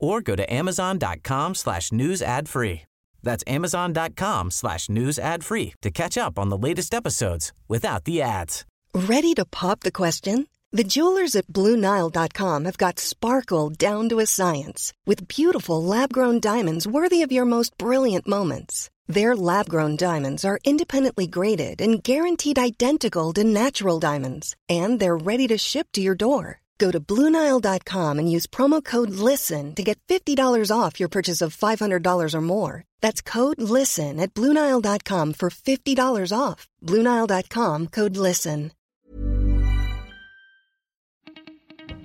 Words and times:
or 0.00 0.20
go 0.20 0.36
to 0.36 0.52
amazon.com 0.52 1.54
slash 1.54 1.92
news 1.92 2.22
ad 2.22 2.48
free. 2.48 2.82
That's 3.22 3.44
amazon.com 3.46 4.50
slash 4.50 4.88
news 4.88 5.18
ad 5.18 5.44
free 5.44 5.74
to 5.82 5.90
catch 5.90 6.16
up 6.16 6.38
on 6.38 6.48
the 6.48 6.58
latest 6.58 6.94
episodes 6.94 7.52
without 7.68 8.04
the 8.04 8.22
ads. 8.22 8.64
Ready 8.94 9.34
to 9.34 9.44
pop 9.44 9.80
the 9.80 9.92
question? 9.92 10.46
The 10.70 10.84
jewelers 10.84 11.34
at 11.34 11.46
BlueNile.com 11.46 12.64
have 12.66 12.78
got 12.78 12.98
sparkle 12.98 13.70
down 13.70 14.08
to 14.10 14.18
a 14.18 14.26
science 14.26 14.92
with 15.06 15.26
beautiful 15.28 15.82
lab-grown 15.82 16.40
diamonds 16.40 16.86
worthy 16.86 17.22
of 17.22 17.32
your 17.32 17.46
most 17.46 17.76
brilliant 17.78 18.28
moments. 18.28 18.90
Their 19.06 19.34
lab-grown 19.34 19.96
diamonds 19.96 20.44
are 20.44 20.58
independently 20.64 21.26
graded 21.26 21.80
and 21.80 22.02
guaranteed 22.02 22.58
identical 22.58 23.32
to 23.32 23.44
natural 23.44 23.98
diamonds, 23.98 24.54
and 24.68 25.00
they're 25.00 25.16
ready 25.16 25.46
to 25.48 25.56
ship 25.56 25.88
to 25.92 26.02
your 26.02 26.14
door. 26.14 26.60
Go 26.78 26.90
to 26.90 27.00
Bluenile.com 27.00 28.18
and 28.18 28.30
use 28.30 28.46
promo 28.46 28.82
code 28.82 29.10
LISTEN 29.10 29.74
to 29.74 29.82
get 29.82 29.98
$50 30.08 30.70
off 30.70 31.00
your 31.00 31.08
purchase 31.08 31.42
of 31.42 31.56
$500 31.56 32.34
or 32.34 32.40
more. 32.40 32.84
That's 33.00 33.20
code 33.20 33.60
LISTEN 33.60 34.20
at 34.20 34.32
Bluenile.com 34.32 35.32
for 35.34 35.50
$50 35.50 36.32
off. 36.32 36.68
Bluenile.com 36.84 37.86
code 37.88 38.16
LISTEN. 38.16 38.72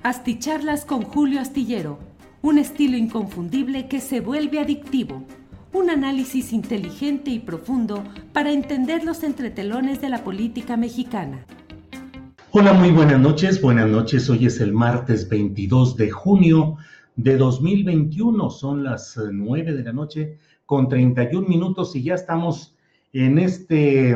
Asticharlas 0.04 0.84
con 0.84 1.04
Julio 1.04 1.40
Astillero, 1.40 1.98
un 2.42 2.58
estilo 2.58 2.98
inconfundible 2.98 3.88
que 3.88 4.02
se 4.02 4.20
vuelve 4.20 4.60
adictivo, 4.60 5.24
un 5.72 5.90
análisis 5.90 6.52
inteligente 6.52 7.32
y 7.32 7.40
profundo 7.40 8.04
para 8.34 8.52
entender 8.52 9.06
los 9.06 9.24
entretelones 9.24 10.02
de 10.02 10.10
la 10.10 10.26
política 10.26 10.76
mexicana. 10.76 11.46
Hola, 12.56 12.72
muy 12.74 12.92
buenas 12.92 13.20
noches. 13.20 13.60
Buenas 13.60 13.90
noches. 13.90 14.30
Hoy 14.30 14.46
es 14.46 14.62
el 14.62 14.74
martes 14.74 15.28
22 15.28 15.98
de 15.98 16.12
junio 16.12 16.78
de 17.16 17.36
2021. 17.36 18.52
Son 18.52 18.84
las 18.84 19.18
9 19.18 19.72
eh, 19.72 19.74
de 19.74 19.84
la 19.84 19.92
noche 19.92 20.38
con 20.68 20.88
31 20.88 21.48
minutos 21.48 21.96
y 21.96 22.04
ya 22.04 22.14
estamos 22.14 22.76
en 23.12 23.40
este 23.40 24.16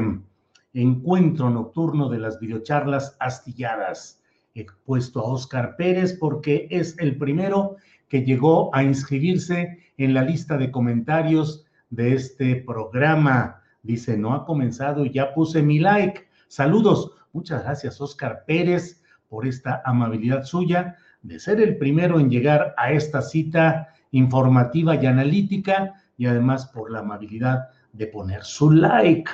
encuentro 0.75 1.49
nocturno 1.49 2.09
de 2.09 2.19
las 2.19 2.39
videocharlas 2.39 3.17
astilladas. 3.19 4.21
He 4.53 4.67
puesto 4.85 5.21
a 5.21 5.33
Oscar 5.33 5.75
Pérez 5.75 6.15
porque 6.19 6.67
es 6.69 6.95
el 6.99 7.17
primero 7.17 7.77
que 8.07 8.21
llegó 8.21 8.69
a 8.75 8.83
inscribirse 8.83 9.79
en 9.97 10.13
la 10.13 10.21
lista 10.21 10.59
de 10.59 10.69
comentarios 10.69 11.65
de 11.89 12.13
este 12.13 12.57
programa. 12.57 13.63
Dice, 13.81 14.15
no 14.15 14.35
ha 14.35 14.45
comenzado 14.45 15.05
y 15.05 15.09
ya 15.09 15.33
puse 15.33 15.63
mi 15.63 15.79
like. 15.79 16.27
Saludos. 16.47 17.16
Muchas 17.37 17.63
gracias, 17.65 18.01
Oscar 18.01 18.45
Pérez, 18.47 19.03
por 19.29 19.45
esta 19.45 19.83
amabilidad 19.85 20.43
suya 20.43 20.95
de 21.21 21.39
ser 21.39 21.61
el 21.61 21.77
primero 21.77 22.19
en 22.19 22.31
llegar 22.31 22.73
a 22.77 22.91
esta 22.91 23.21
cita 23.21 23.89
informativa 24.09 24.95
y 24.95 25.05
analítica 25.05 25.93
y 26.17 26.25
además 26.25 26.65
por 26.65 26.89
la 26.89 27.01
amabilidad 27.01 27.69
de 27.93 28.07
poner 28.07 28.43
su 28.43 28.71
like. 28.71 29.29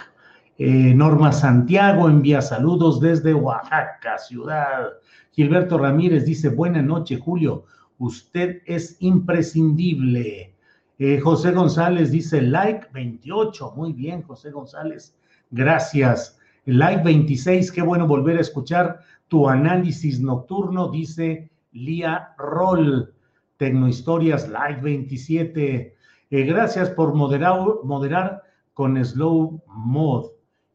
Eh, 0.57 0.93
Norma 0.93 1.31
Santiago 1.31 2.09
envía 2.09 2.41
saludos 2.41 2.99
desde 2.99 3.33
Oaxaca, 3.33 4.17
ciudad. 4.17 4.89
Gilberto 5.31 5.77
Ramírez 5.77 6.25
dice, 6.25 6.49
buena 6.49 6.81
noche, 6.81 7.17
Julio, 7.17 7.63
usted 7.99 8.63
es 8.65 8.97
imprescindible. 8.99 10.57
Eh, 10.99 11.21
José 11.21 11.53
González 11.53 12.11
dice, 12.11 12.41
like 12.41 12.85
28, 12.91 13.71
muy 13.77 13.93
bien, 13.93 14.23
José 14.23 14.51
González, 14.51 15.17
gracias. 15.49 16.37
Live 16.65 17.03
26, 17.03 17.73
qué 17.73 17.81
bueno 17.81 18.07
volver 18.07 18.37
a 18.37 18.41
escuchar 18.41 19.01
tu 19.27 19.49
análisis 19.49 20.21
nocturno, 20.21 20.89
dice 20.89 21.51
Lía 21.73 22.33
Roll. 22.37 23.13
Tecnohistorias 23.57 24.47
Live 24.47 24.81
27. 24.81 25.95
Eh, 26.29 26.43
gracias 26.43 26.89
por 26.89 27.13
moderar, 27.13 28.43
con 28.73 29.03
Slow 29.03 29.61
Mod. 29.67 30.27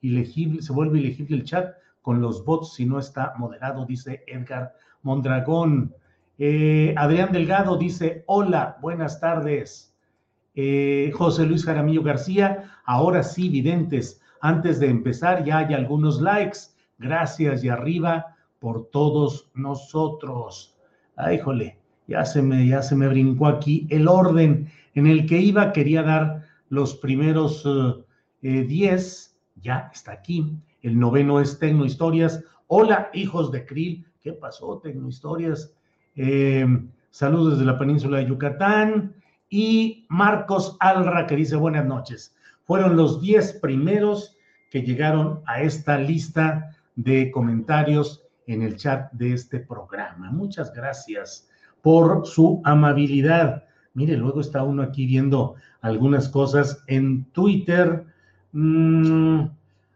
Ilegible, 0.03 0.61
se 0.61 0.75
vuelve 0.75 0.99
ilegible 0.99 1.37
el 1.37 1.45
chat 1.45 1.75
con 2.03 2.21
los 2.21 2.45
bots 2.45 2.75
si 2.75 2.85
no 2.85 2.99
está 2.99 3.33
moderado, 3.39 3.87
dice 3.87 4.25
Edgar 4.27 4.75
Mondragón. 5.03 5.95
Eh, 6.39 6.95
Adrián 6.99 7.33
Delgado 7.33 7.79
dice, 7.79 8.25
hola, 8.27 8.77
buenas 8.83 9.21
tardes. 9.21 9.97
Eh, 10.55 11.11
José 11.15 11.47
Luis 11.47 11.65
Jaramillo 11.65 12.03
García, 12.03 12.71
ahora 12.85 13.23
sí, 13.23 13.49
videntes, 13.49 14.21
antes 14.41 14.81
de 14.81 14.89
empezar, 14.89 15.45
ya 15.45 15.59
hay 15.59 15.75
algunos 15.75 16.21
likes. 16.21 16.59
Gracias 16.99 17.63
y 17.65 17.69
arriba 17.69 18.37
por 18.59 18.91
todos 18.91 19.51
nosotros. 19.55 20.77
Ay, 21.17 21.39
jole, 21.39 21.79
ya 22.07 22.25
se 22.25 22.43
me, 22.43 22.67
ya 22.67 22.83
se 22.83 22.97
me 22.97 23.09
brincó 23.09 23.47
aquí 23.47 23.87
el 23.91 24.09
orden 24.09 24.71
en 24.95 25.07
el 25.07 25.27
que 25.27 25.39
iba. 25.39 25.73
Quería 25.73 26.03
dar 26.03 26.45
los 26.69 26.97
primeros 26.97 27.67
10. 28.43 28.43
Eh, 28.43 29.61
ya 29.61 29.91
está 29.93 30.13
aquí. 30.13 30.53
El 30.83 30.99
noveno 30.99 31.41
es 31.41 31.59
Tecnohistorias. 31.59 32.43
Hola, 32.67 33.11
hijos 33.15 33.51
de 33.51 33.65
Krill. 33.65 34.07
¿Qué 34.21 34.33
pasó, 34.33 34.79
Tecnohistorias? 34.79 35.75
Eh, 36.17 36.67
saludos 37.11 37.55
desde 37.55 37.65
la 37.65 37.79
península 37.79 38.19
de 38.19 38.27
Yucatán. 38.27 39.15
Y 39.51 40.07
Marcos 40.09 40.77
Alra, 40.81 41.27
que 41.27 41.37
dice 41.37 41.57
buenas 41.57 41.87
noches 41.87 42.35
fueron 42.69 42.99
los 42.99 43.23
10 43.23 43.61
primeros 43.63 44.37
que 44.71 44.83
llegaron 44.83 45.41
a 45.47 45.63
esta 45.63 45.97
lista 45.97 46.77
de 46.97 47.31
comentarios 47.31 48.23
en 48.47 48.61
el 48.61 48.77
chat 48.77 49.11
de 49.13 49.33
este 49.33 49.59
programa. 49.59 50.31
Muchas 50.31 50.75
gracias 50.75 51.49
por 51.81 52.27
su 52.27 52.61
amabilidad. 52.65 53.65
Mire, 53.95 54.19
luego 54.19 54.43
está 54.43 54.65
uno 54.65 54.83
aquí 54.83 55.07
viendo 55.07 55.55
algunas 55.81 56.29
cosas 56.29 56.85
en 56.89 57.25
Twitter. 57.33 58.05
Mm, 58.53 59.45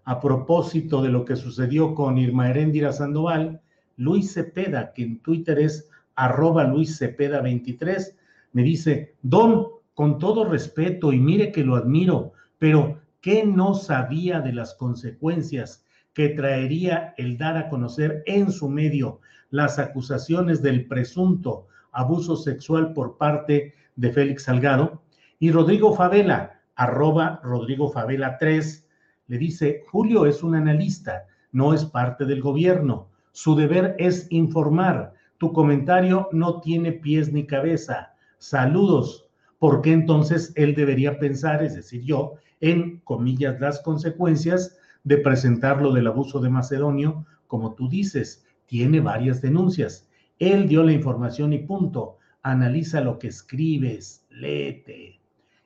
a 0.05 0.21
propósito 0.21 1.03
de 1.03 1.11
lo 1.11 1.27
que 1.27 1.37
sucedió 1.37 1.95
con 1.95 2.17
Irma 2.17 2.49
Heréndira 2.49 2.95
Sandoval, 2.95 3.61
Luis 3.99 4.33
Cepeda, 4.33 4.95
que 4.95 5.03
en 5.03 5.19
Twitter 5.19 5.59
es 5.59 5.91
arroba 6.15 6.65
Luis 6.65 6.97
Cepeda 6.97 7.43
23, 7.43 8.17
me 8.55 8.63
dice, 8.63 9.15
Don, 9.21 9.67
con 9.93 10.19
todo 10.19 10.47
respeto 10.47 11.13
y 11.13 11.19
mire 11.19 11.53
que 11.53 11.65
lo 11.65 11.77
admiro, 11.77 12.33
pero 12.63 13.01
¿qué 13.21 13.45
no 13.45 13.75
sabía 13.75 14.41
de 14.41 14.53
las 14.53 14.75
consecuencias 14.75 15.85
que 16.15 16.29
traería 16.29 17.13
el 17.17 17.37
dar 17.37 17.57
a 17.57 17.69
conocer 17.69 18.23
en 18.25 18.53
su 18.53 18.69
medio 18.69 19.19
las 19.51 19.81
acusaciones 19.81 20.63
del 20.63 20.87
presunto 20.87 21.67
abuso 21.91 22.37
sexual 22.37 22.93
por 22.93 23.19
parte 23.19 23.75
de 23.97 24.13
Félix 24.13 24.45
Salgado? 24.45 25.03
Y 25.41 25.51
Rodrigo 25.51 25.97
Favela, 25.97 26.61
arroba 26.77 27.41
Rodrigo 27.43 27.91
Favela 27.91 28.39
3, 28.39 28.87
le 29.27 29.39
dice, 29.39 29.83
Julio 29.91 30.25
es 30.25 30.45
un 30.45 30.55
analista, 30.55 31.25
no 31.51 31.75
es 31.75 31.85
parte 31.85 32.27
del 32.27 32.41
gobierno. 32.41 33.09
Su 33.33 33.57
deber 33.57 33.97
es 33.99 34.29
informar. 34.31 35.15
Tu 35.39 35.53
comentario 35.53 36.29
no 36.31 36.61
tiene 36.61 36.93
pies 36.93 37.33
ni 37.33 37.45
cabeza. 37.45 38.15
Saludos. 38.39 39.27
¿Por 39.59 39.81
qué 39.81 39.93
entonces 39.93 40.53
él 40.57 40.75
debería 40.75 41.21
pensar, 41.21 41.63
es 41.63 41.77
decir, 41.77 42.03
yo, 42.03 42.35
en 42.63 43.01
comillas, 43.01 43.61
las 43.61 43.81
consecuencias 43.81 44.79
de 45.05 45.19
presentarlo 45.19 45.93
del 45.93 46.07
abuso 46.07 46.41
de 46.41 46.49
Macedonio, 46.49 47.27
como 47.47 47.75
tú 47.75 47.89
dices, 47.89 48.47
tiene 48.65 49.01
varias 49.01 49.43
denuncias. 49.43 50.09
Él 50.39 50.69
dio 50.69 50.83
la 50.83 50.93
información 50.93 51.53
y 51.53 51.59
punto. 51.59 52.17
Analiza 52.43 53.01
lo 53.03 53.19
que 53.19 53.29
escribes, 53.29 54.25
léete. 54.31 55.21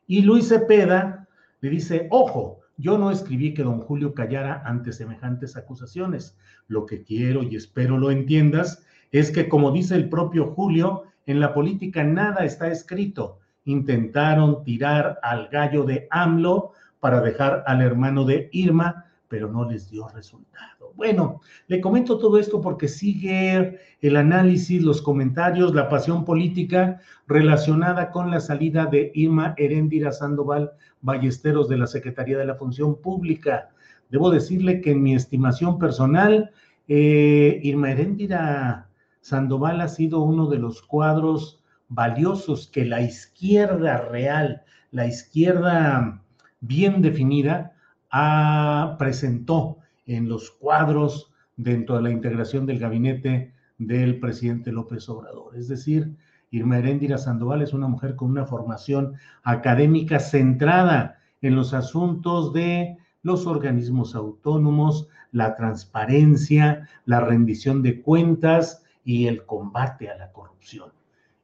Y 0.09 0.23
Luis 0.23 0.49
Cepeda 0.49 1.29
le 1.61 1.71
dice, 1.71 2.09
ojo, 2.11 2.61
yo 2.79 2.99
no 2.99 3.11
escribí 3.11 3.55
que 3.55 3.63
don 3.63 3.81
Julio 3.81 4.15
callara 4.15 4.63
ante 4.65 4.93
semejantes 4.93 5.57
acusaciones. 5.57 6.37
Lo 6.69 6.87
que 6.87 7.03
quiero 7.03 7.43
y 7.43 7.57
espero 7.57 7.99
lo 7.99 8.11
entiendas 8.11 8.85
es 9.13 9.31
que, 9.31 9.49
como 9.49 9.71
dice 9.71 9.95
el 9.95 10.09
propio 10.09 10.47
Julio, 10.47 11.05
en 11.27 11.41
la 11.41 11.55
política 11.55 12.05
nada 12.05 12.45
está 12.45 12.69
escrito. 12.69 13.39
Intentaron 13.65 14.63
tirar 14.63 15.19
al 15.23 15.49
gallo 15.49 15.85
de 15.85 16.07
AMLO 16.11 16.73
para 17.07 17.21
dejar 17.21 17.63
al 17.69 17.83
hermano 17.83 18.25
de 18.25 18.49
Irma 18.51 19.05
pero 19.29 19.47
no 19.47 19.71
les 19.71 19.89
dio 19.89 20.09
resultado. 20.09 20.93
Bueno, 20.97 21.41
le 21.69 21.81
comento 21.81 22.19
todo 22.19 22.37
esto 22.37 22.61
porque 22.61 22.89
sigue 22.89 23.79
el 24.01 24.17
análisis, 24.17 24.83
los 24.83 25.01
comentarios, 25.01 25.73
la 25.73 25.89
pasión 25.89 26.25
política 26.25 26.99
relacionada 27.29 28.11
con 28.11 28.33
la 28.33 28.41
salida 28.41 28.87
de 28.87 29.13
Irma 29.15 29.55
Heréndira 29.57 30.11
Sandoval 30.11 30.73
Ballesteros 31.01 31.69
de 31.69 31.79
la 31.79 31.87
Secretaría 31.87 32.39
de 32.39 32.47
la 32.47 32.57
Función 32.57 33.01
Pública. 33.01 33.69
Debo 34.11 34.33
decirle 34.33 34.81
que 34.81 34.91
en 34.91 35.05
mi 35.05 35.15
estimación 35.15 35.79
personal, 35.79 36.51
eh, 36.89 37.61
Irma 37.63 37.93
Heréndira 37.93 38.89
Sandoval 39.21 39.81
ha 39.81 39.87
sido 39.87 40.23
uno 40.23 40.49
de 40.49 40.59
los 40.59 40.83
cuadros 40.83 41.63
valiosos 41.87 42.67
que 42.67 42.85
la 42.85 43.01
izquierda 43.01 43.99
real, 44.09 44.65
la 44.91 45.07
izquierda 45.07 46.21
bien 46.67 47.03
definida, 47.03 47.73
presentó 48.99 49.79
en 50.07 50.29
los 50.29 50.51
cuadros 50.51 51.33
dentro 51.57 51.97
de 51.97 52.03
la 52.03 52.11
integración 52.11 52.67
del 52.67 52.79
gabinete 52.79 53.53
del 53.79 54.21
presidente 54.21 54.73
López 54.73 55.09
Obrador. 55.09 55.57
Es 55.57 55.69
decir, 55.69 56.15
Irma 56.51 56.79
Heréndira 56.79 57.19
Sandoval 57.19 57.63
es 57.63 57.73
una 57.73 57.89
mujer 57.89 58.17
con 58.17 58.31
una 58.31 58.47
formación 58.47 59.15
académica 59.43 60.19
centrada 60.21 61.19
en 61.43 61.57
los 61.57 61.75
asuntos 61.75 62.53
de 62.53 62.97
los 63.23 63.47
organismos 63.47 64.15
autónomos, 64.15 65.09
la 65.33 65.57
transparencia, 65.57 66.89
la 67.05 67.21
rendición 67.21 67.83
de 67.83 68.01
cuentas 68.01 68.83
y 69.05 69.27
el 69.27 69.45
combate 69.45 70.09
a 70.09 70.17
la 70.17 70.33
corrupción. 70.33 70.91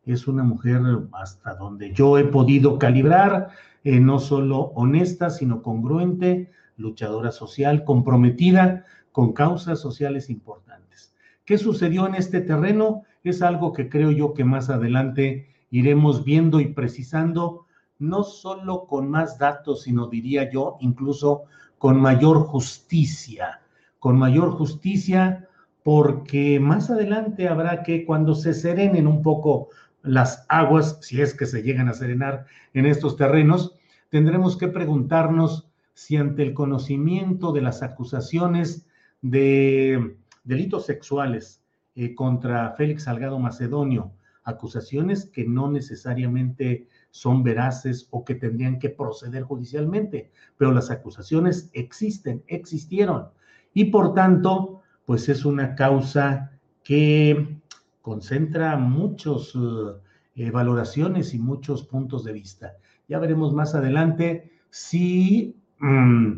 Es 0.06 0.26
una 0.26 0.44
mujer 0.44 0.80
hasta 1.12 1.54
donde 1.54 1.92
yo 1.92 2.19
he 2.19 2.24
podido 2.24 2.78
calibrar, 2.78 3.50
eh, 3.84 4.00
no 4.00 4.19
solo 4.19 4.73
honesta, 4.75 5.31
sino 5.31 5.62
congruente, 5.62 6.50
luchadora 6.76 7.32
social, 7.32 7.84
comprometida 7.84 8.84
con 9.12 9.32
causas 9.32 9.81
sociales 9.81 10.31
importantes. 10.31 11.14
¿Qué 11.44 11.58
sucedió 11.58 12.06
en 12.06 12.14
este 12.14 12.40
terreno? 12.40 13.02
Es 13.25 13.43
algo 13.43 13.73
que 13.73 13.88
creo 13.88 14.11
yo 14.11 14.34
que 14.34 14.44
más 14.44 14.70
adelante 14.70 15.49
iremos 15.70 16.25
viendo 16.25 16.61
y 16.61 16.69
precisando, 16.69 17.67
no 17.99 18.23
solo 18.25 18.87
con 18.87 19.08
más 19.11 19.38
datos, 19.38 19.82
sino 19.82 20.06
diría 20.06 20.50
yo, 20.50 20.76
incluso 20.81 21.44
con 21.79 22.00
mayor 22.00 22.44
justicia, 22.44 23.61
con 23.99 24.17
mayor 24.17 24.52
justicia, 24.52 25.49
porque 25.82 26.61
más 26.61 26.90
adelante 26.90 27.49
habrá 27.49 27.82
que, 27.82 28.05
cuando 28.05 28.34
se 28.34 28.55
serenen 28.55 29.06
un 29.06 29.23
poco 29.23 29.69
las 30.02 30.46
aguas, 30.49 30.99
si 31.00 31.20
es 31.20 31.34
que 31.34 31.46
se 31.46 31.62
llegan 31.62 31.88
a 31.88 31.94
serenar 31.94 32.46
en 32.75 32.87
estos 32.87 33.16
terrenos, 33.16 33.76
tendremos 34.10 34.56
que 34.56 34.69
preguntarnos 34.69 35.69
si 35.94 36.16
ante 36.16 36.43
el 36.43 36.54
conocimiento 36.54 37.52
de 37.52 37.60
las 37.60 37.82
acusaciones 37.82 38.87
de 39.20 40.16
delitos 40.44 40.87
sexuales 40.87 41.62
eh, 41.94 42.14
contra 42.14 42.72
Félix 42.72 43.04
Salgado 43.04 43.38
Macedonio, 43.38 44.12
acusaciones 44.44 45.26
que 45.26 45.44
no 45.44 45.70
necesariamente 45.70 46.88
son 47.10 47.43
veraces 47.43 48.08
o 48.10 48.25
que 48.25 48.34
tendrían 48.34 48.78
que 48.78 48.90
proceder 48.90 49.44
judicialmente, 49.44 50.31
pero 50.56 50.72
las 50.72 50.90
acusaciones 50.90 51.70
existen, 51.72 52.43
existieron, 52.48 53.28
y 53.75 53.87
por 53.87 54.14
tanto, 54.14 54.82
pues 55.06 55.28
es 55.28 55.44
una 55.44 55.75
causa 55.75 56.52
que 56.82 57.62
concentra 58.02 58.76
muchas 58.76 59.52
eh, 60.34 60.50
valoraciones 60.50 61.32
y 61.34 61.38
muchos 61.38 61.84
puntos 61.84 62.25
de 62.25 62.32
vista. 62.32 62.75
Ya 63.08 63.19
veremos 63.19 63.54
más 63.54 63.75
adelante 63.75 64.50
si 64.70 65.56
mm, 65.78 66.32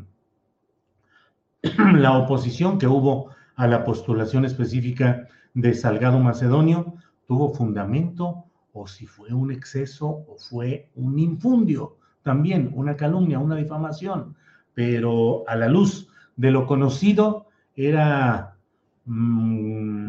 la 1.96 2.19
oposición 2.19 2.78
que 2.78 2.87
hubo 2.87 3.31
a 3.56 3.66
la 3.66 3.84
postulación 3.84 4.44
específica 4.44 5.28
de 5.55 5.75
Salgado 5.75 6.19
Macedonio 6.19 6.94
tuvo 7.26 7.55
fundamento 7.55 8.44
o 8.72 8.87
si 8.87 9.06
fue 9.06 9.32
un 9.32 9.52
exceso 9.52 10.08
o 10.08 10.37
fue 10.37 10.90
un 10.96 11.19
infundio, 11.19 11.96
también 12.22 12.72
una 12.75 12.96
calumnia, 12.96 13.38
una 13.38 13.56
difamación, 13.56 14.34
pero 14.75 15.44
a 15.46 15.55
la 15.55 15.69
luz 15.69 16.08
de 16.37 16.50
lo 16.50 16.67
conocido 16.67 17.46
era 17.76 18.56
mm, 19.05 20.04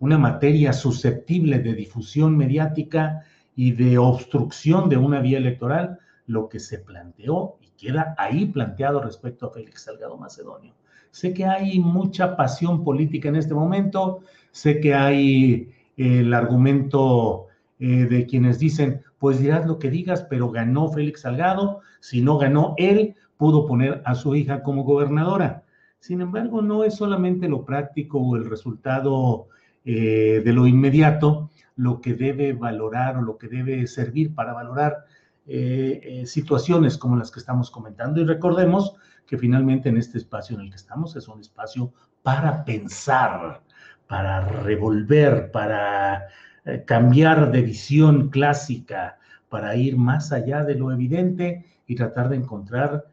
una 0.00 0.18
materia 0.18 0.72
susceptible 0.72 1.58
de 1.58 1.74
difusión 1.74 2.36
mediática 2.36 3.24
y 3.56 3.72
de 3.72 3.98
obstrucción 3.98 4.88
de 4.88 4.96
una 4.96 5.20
vía 5.20 5.38
electoral, 5.38 5.98
lo 6.26 6.48
que 6.48 6.60
se 6.60 6.78
planteó 6.78 7.56
y 7.60 7.68
queda 7.70 8.14
ahí 8.18 8.46
planteado 8.46 9.02
respecto 9.02 9.46
a 9.46 9.50
Félix 9.50 9.82
Salgado 9.82 10.16
Macedonio. 10.16 10.74
Sé 11.10 11.32
que 11.32 11.44
hay 11.44 11.80
mucha 11.80 12.36
pasión 12.36 12.84
política 12.84 13.28
en 13.28 13.36
este 13.36 13.54
momento, 13.54 14.20
sé 14.52 14.78
que 14.78 14.94
hay 14.94 15.70
eh, 15.96 16.20
el 16.20 16.34
argumento 16.34 17.46
eh, 17.80 18.06
de 18.08 18.26
quienes 18.26 18.58
dicen, 18.58 19.02
pues 19.18 19.40
dirás 19.40 19.66
lo 19.66 19.78
que 19.78 19.90
digas, 19.90 20.26
pero 20.28 20.50
ganó 20.50 20.90
Félix 20.90 21.22
Salgado, 21.22 21.80
si 22.00 22.20
no 22.20 22.38
ganó 22.38 22.74
él, 22.76 23.16
pudo 23.36 23.66
poner 23.66 24.02
a 24.04 24.14
su 24.14 24.34
hija 24.36 24.62
como 24.62 24.84
gobernadora. 24.84 25.64
Sin 25.98 26.20
embargo, 26.20 26.62
no 26.62 26.84
es 26.84 26.94
solamente 26.94 27.48
lo 27.48 27.64
práctico 27.64 28.18
o 28.20 28.36
el 28.36 28.48
resultado 28.48 29.48
eh, 29.90 30.42
de 30.44 30.52
lo 30.52 30.66
inmediato 30.66 31.48
lo 31.76 32.02
que 32.02 32.12
debe 32.12 32.52
valorar 32.52 33.16
o 33.16 33.22
lo 33.22 33.38
que 33.38 33.48
debe 33.48 33.86
servir 33.86 34.34
para 34.34 34.52
valorar 34.52 35.06
eh, 35.46 36.00
eh, 36.02 36.26
situaciones 36.26 36.98
como 36.98 37.16
las 37.16 37.30
que 37.30 37.40
estamos 37.40 37.70
comentando. 37.70 38.20
Y 38.20 38.26
recordemos 38.26 38.96
que 39.26 39.38
finalmente 39.38 39.88
en 39.88 39.96
este 39.96 40.18
espacio 40.18 40.56
en 40.56 40.64
el 40.64 40.70
que 40.70 40.76
estamos 40.76 41.16
es 41.16 41.26
un 41.26 41.40
espacio 41.40 41.94
para 42.22 42.66
pensar, 42.66 43.62
para 44.06 44.42
revolver, 44.62 45.50
para 45.50 46.26
cambiar 46.84 47.50
de 47.50 47.62
visión 47.62 48.28
clásica, 48.28 49.16
para 49.48 49.74
ir 49.74 49.96
más 49.96 50.32
allá 50.32 50.64
de 50.64 50.74
lo 50.74 50.92
evidente 50.92 51.64
y 51.86 51.96
tratar 51.96 52.28
de 52.28 52.36
encontrar 52.36 53.06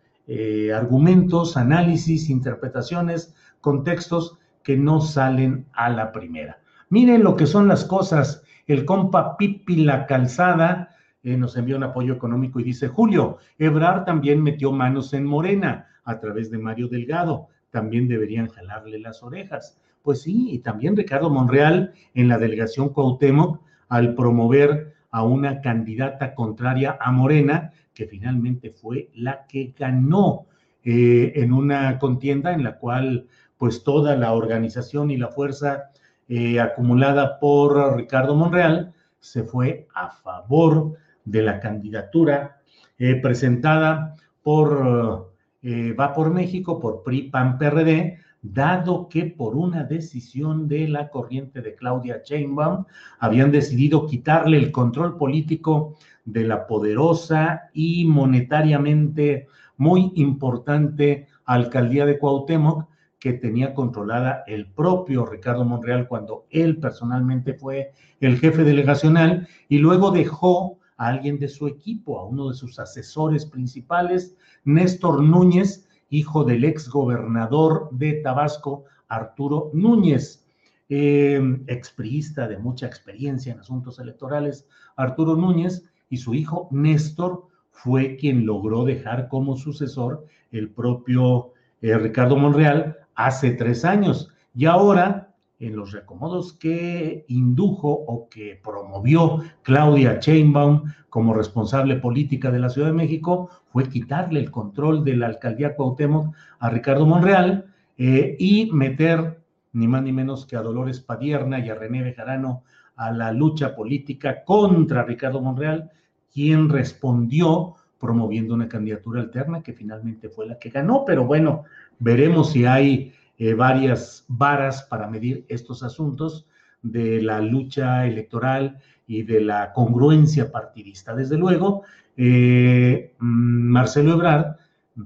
argumentos, 0.76 1.56
análisis, 1.56 2.30
interpretaciones, 2.30 3.34
contextos 3.62 4.38
que 4.62 4.76
no 4.76 5.00
salen 5.00 5.68
a 5.72 5.90
la 5.90 6.12
primera. 6.12 6.60
Miren 6.90 7.24
lo 7.24 7.36
que 7.36 7.46
son 7.46 7.68
las 7.68 7.86
cosas. 7.86 8.44
El 8.68 8.86
compa 8.86 9.38
Pipi 9.38 9.84
La 9.84 10.06
Calzada 10.06 10.96
eh, 11.24 11.38
nos 11.38 11.58
envía 11.58 11.76
un 11.76 11.84
apoyo 11.84 12.14
económico 12.14 12.60
y 12.60 12.64
dice, 12.64 12.88
Julio, 12.88 13.38
Ebrar 13.58 14.06
también 14.06 14.42
metió 14.42 14.72
manos 14.72 15.14
en 15.14 15.26
Morena 15.26 15.88
a 16.04 16.20
través 16.20 16.52
de 16.52 16.58
Mario 16.58 16.88
Delgado. 16.88 17.48
También 17.72 18.08
deberían 18.08 18.48
jalarle 18.48 19.00
las 19.00 19.24
orejas. 19.24 19.80
Pues 20.04 20.22
sí, 20.22 20.52
y 20.52 20.60
también 20.60 20.96
Ricardo 20.96 21.30
Monreal 21.30 21.94
en 22.14 22.28
la 22.28 22.38
delegación 22.38 22.90
Cuauhtémoc 22.90 23.60
al 23.90 24.14
promover 24.14 24.94
a 25.10 25.24
una 25.24 25.62
candidata 25.62 26.36
contraria 26.36 26.98
a 27.00 27.12
Morena, 27.12 27.72
que 27.94 28.06
finalmente 28.06 28.70
fue 28.70 29.10
la 29.16 29.46
que 29.48 29.74
ganó 29.78 30.46
eh, 30.84 31.34
en 31.36 31.54
una 31.54 31.98
contienda 31.98 32.54
en 32.54 32.64
la 32.64 32.78
cual 32.78 33.26
pues 33.58 33.84
toda 33.84 34.16
la 34.16 34.34
organización 34.34 35.10
y 35.10 35.18
la 35.18 35.30
fuerza 35.30 35.90
eh, 36.28 36.60
acumulada 36.60 37.40
por 37.40 37.98
Ricardo 37.98 38.36
Monreal 38.36 38.94
se 39.20 39.44
fue 39.44 39.88
a 39.94 40.10
favor 40.10 40.94
de 41.24 41.42
la 41.42 41.60
candidatura 41.60 42.62
eh, 42.98 43.16
presentada 43.16 44.16
por 44.44 45.34
eh, 45.68 45.94
Va 45.94 46.14
por 46.14 46.30
México, 46.32 46.80
por 46.80 47.02
PRI, 47.02 47.24
PAN, 47.32 47.58
PRD, 47.58 48.20
dado 48.44 49.10
que 49.10 49.26
por 49.26 49.56
una 49.56 49.84
decisión 49.84 50.68
de 50.68 50.88
la 50.88 51.10
corriente 51.10 51.60
de 51.62 51.74
Claudia 51.74 52.22
Sheinbaum 52.24 52.86
habían 53.18 53.52
decidido 53.52 54.06
quitarle 54.06 54.58
el 54.58 54.72
control 54.72 55.18
político 55.18 55.96
de 56.24 56.44
la 56.44 56.68
poderosa 56.68 57.72
y 57.74 58.06
monetariamente 58.06 59.48
muy 59.78 60.12
importante 60.16 61.28
alcaldía 61.46 62.06
de 62.06 62.20
Cuauhtémoc 62.20 62.88
que 63.26 63.34
tenía 63.34 63.74
controlada 63.74 64.44
el 64.46 64.68
propio 64.68 65.26
Ricardo 65.26 65.66
Monreal 65.66 66.08
cuando 66.08 66.46
él 66.52 66.78
personalmente 66.78 67.56
fue 67.56 67.92
el 68.20 68.38
jefe 68.38 68.64
delegacional 68.64 69.48
y 69.68 69.80
luego 69.80 70.12
dejó 70.12 70.78
a 70.98 71.08
alguien 71.08 71.40
de 71.40 71.48
su 71.48 71.66
equipo, 71.66 72.20
a 72.20 72.26
uno 72.26 72.50
de 72.50 72.56
sus 72.56 72.78
asesores 72.78 73.48
principales, 73.48 74.36
Néstor 74.64 75.24
Núñez, 75.24 75.90
hijo 76.12 76.44
del 76.44 76.66
ex 76.66 76.88
gobernador 76.88 77.90
de 77.90 78.14
Tabasco, 78.22 78.84
Arturo 79.08 79.72
Núñez, 79.74 80.46
eh, 80.90 81.42
expriista 81.66 82.48
de 82.48 82.60
mucha 82.60 82.86
experiencia 82.86 83.54
en 83.54 83.60
asuntos 83.60 83.98
electorales, 83.98 84.68
Arturo 84.98 85.36
Núñez, 85.36 85.84
y 86.12 86.18
su 86.18 86.36
hijo 86.36 86.68
Néstor 86.70 87.48
fue 87.72 88.18
quien 88.18 88.46
logró 88.46 88.86
dejar 88.86 89.30
como 89.30 89.58
sucesor 89.58 90.28
el 90.52 90.70
propio 90.70 91.54
eh, 91.82 91.98
Ricardo 91.98 92.38
Monreal 92.38 93.00
hace 93.16 93.52
tres 93.52 93.86
años. 93.86 94.30
Y 94.54 94.66
ahora 94.66 95.26
en 95.60 95.76
los 95.76 95.92
reacomodos 95.92 96.54
que 96.54 97.26
indujo 97.28 97.90
o 97.90 98.28
que 98.30 98.60
promovió 98.62 99.42
Claudia 99.62 100.20
Sheinbaum 100.20 100.84
como 101.10 101.34
responsable 101.34 101.96
política 101.96 102.52
de 102.52 102.60
la 102.60 102.70
Ciudad 102.70 102.90
de 102.90 102.94
México 102.94 103.50
fue 103.68 103.88
quitarle 103.88 104.42
el 104.42 104.52
control 104.52 105.04
de 105.06 105.16
la 105.16 105.28
alcaldía 105.28 105.76
Cuauhtémoc 105.76 106.36
a 106.60 106.70
Ricardo 106.70 107.06
Monreal 107.06 107.66
eh, 107.98 108.36
y 108.38 108.70
meter 108.72 109.42
ni 109.72 109.88
más 109.88 110.04
ni 110.04 110.12
menos 110.12 110.46
que 110.46 110.56
a 110.56 110.62
Dolores 110.62 111.00
Padierna 111.00 111.60
y 111.60 111.70
a 111.70 111.76
René 111.76 112.02
Bejarano 112.02 112.64
a 112.96 113.12
la 113.12 113.32
lucha 113.32 113.76
política 113.76 114.44
contra 114.46 115.04
Ricardo 115.04 115.42
Monreal, 115.42 115.92
quien 116.32 116.70
respondió 116.70 117.76
promoviendo 118.00 118.54
una 118.54 118.68
candidatura 118.68 119.22
alterna 119.22 119.64
que 119.64 119.74
finalmente 119.74 120.30
fue 120.30 120.48
la 120.48 120.60
que 120.60 120.70
ganó, 120.70 121.04
pero 121.06 121.26
bueno, 121.26 121.64
veremos 122.00 122.52
si 122.52 122.66
hay 122.66 123.14
eh, 123.38 123.54
varias 123.54 124.26
varas 124.28 124.84
para 124.84 125.08
medir 125.08 125.46
estos 125.50 125.84
asuntos 125.84 126.48
de 126.82 127.22
la 127.22 127.42
lucha 127.42 128.06
electoral 128.06 128.80
y 129.08 129.24
de 129.24 129.42
la 129.42 129.74
congruencia 129.74 130.52
partidista. 130.52 131.16
Desde 131.16 131.38
luego, 131.38 131.84
eh, 132.18 133.14
mm, 133.20 133.70
Marcelo 133.72 134.14
Ebrard 134.14 134.58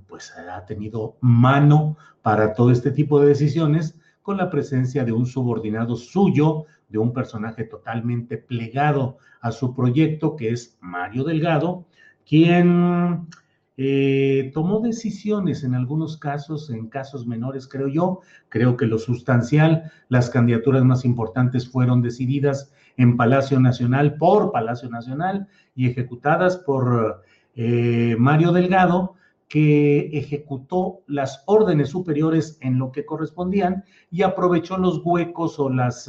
pues 0.08 0.32
ha 0.32 0.66
tenido 0.66 1.18
mano 1.22 1.98
para 2.22 2.54
todo 2.54 2.72
este 2.72 2.92
tipo 2.92 3.20
de 3.20 3.30
decisiones 3.30 4.00
con 4.22 4.38
la 4.38 4.50
presencia 4.50 5.04
de 5.04 5.12
un 5.12 5.26
subordinado 5.26 5.96
suyo, 5.96 6.66
de 6.90 7.00
un 7.00 7.14
personaje 7.14 7.64
totalmente 7.64 8.38
plegado 8.38 9.18
a 9.42 9.52
su 9.52 9.74
proyecto, 9.74 10.36
que 10.36 10.50
es 10.50 10.78
Mario 10.82 11.24
Delgado, 11.24 11.86
quien 12.30 13.28
eh, 13.76 14.52
tomó 14.54 14.82
decisiones 14.82 15.64
en 15.64 15.74
algunos 15.74 16.16
casos, 16.16 16.70
en 16.70 16.90
casos 16.90 17.26
menores, 17.26 17.68
creo 17.68 17.88
yo. 17.88 18.20
Creo 18.50 18.78
que 18.78 18.86
lo 18.86 19.00
sustancial, 19.00 19.92
las 20.10 20.30
candidaturas 20.30 20.86
más 20.86 21.06
importantes 21.06 21.68
fueron 21.68 22.04
decididas 22.04 22.72
en 22.98 23.18
Palacio 23.18 23.60
Nacional 23.60 24.16
por 24.18 24.52
Palacio 24.52 24.90
Nacional 24.90 25.48
y 25.74 25.88
ejecutadas 25.88 26.58
por 26.58 27.24
eh, 27.56 28.16
Mario 28.20 28.52
Delgado, 28.52 29.16
que 29.48 30.12
ejecutó 30.16 31.00
las 31.08 31.42
órdenes 31.48 31.90
superiores 31.90 32.60
en 32.62 32.78
lo 32.78 32.92
que 32.92 33.06
correspondían 33.08 33.84
y 34.12 34.22
aprovechó 34.22 34.78
los 34.78 35.02
huecos 35.04 35.58
o, 35.58 35.68
las, 35.72 36.08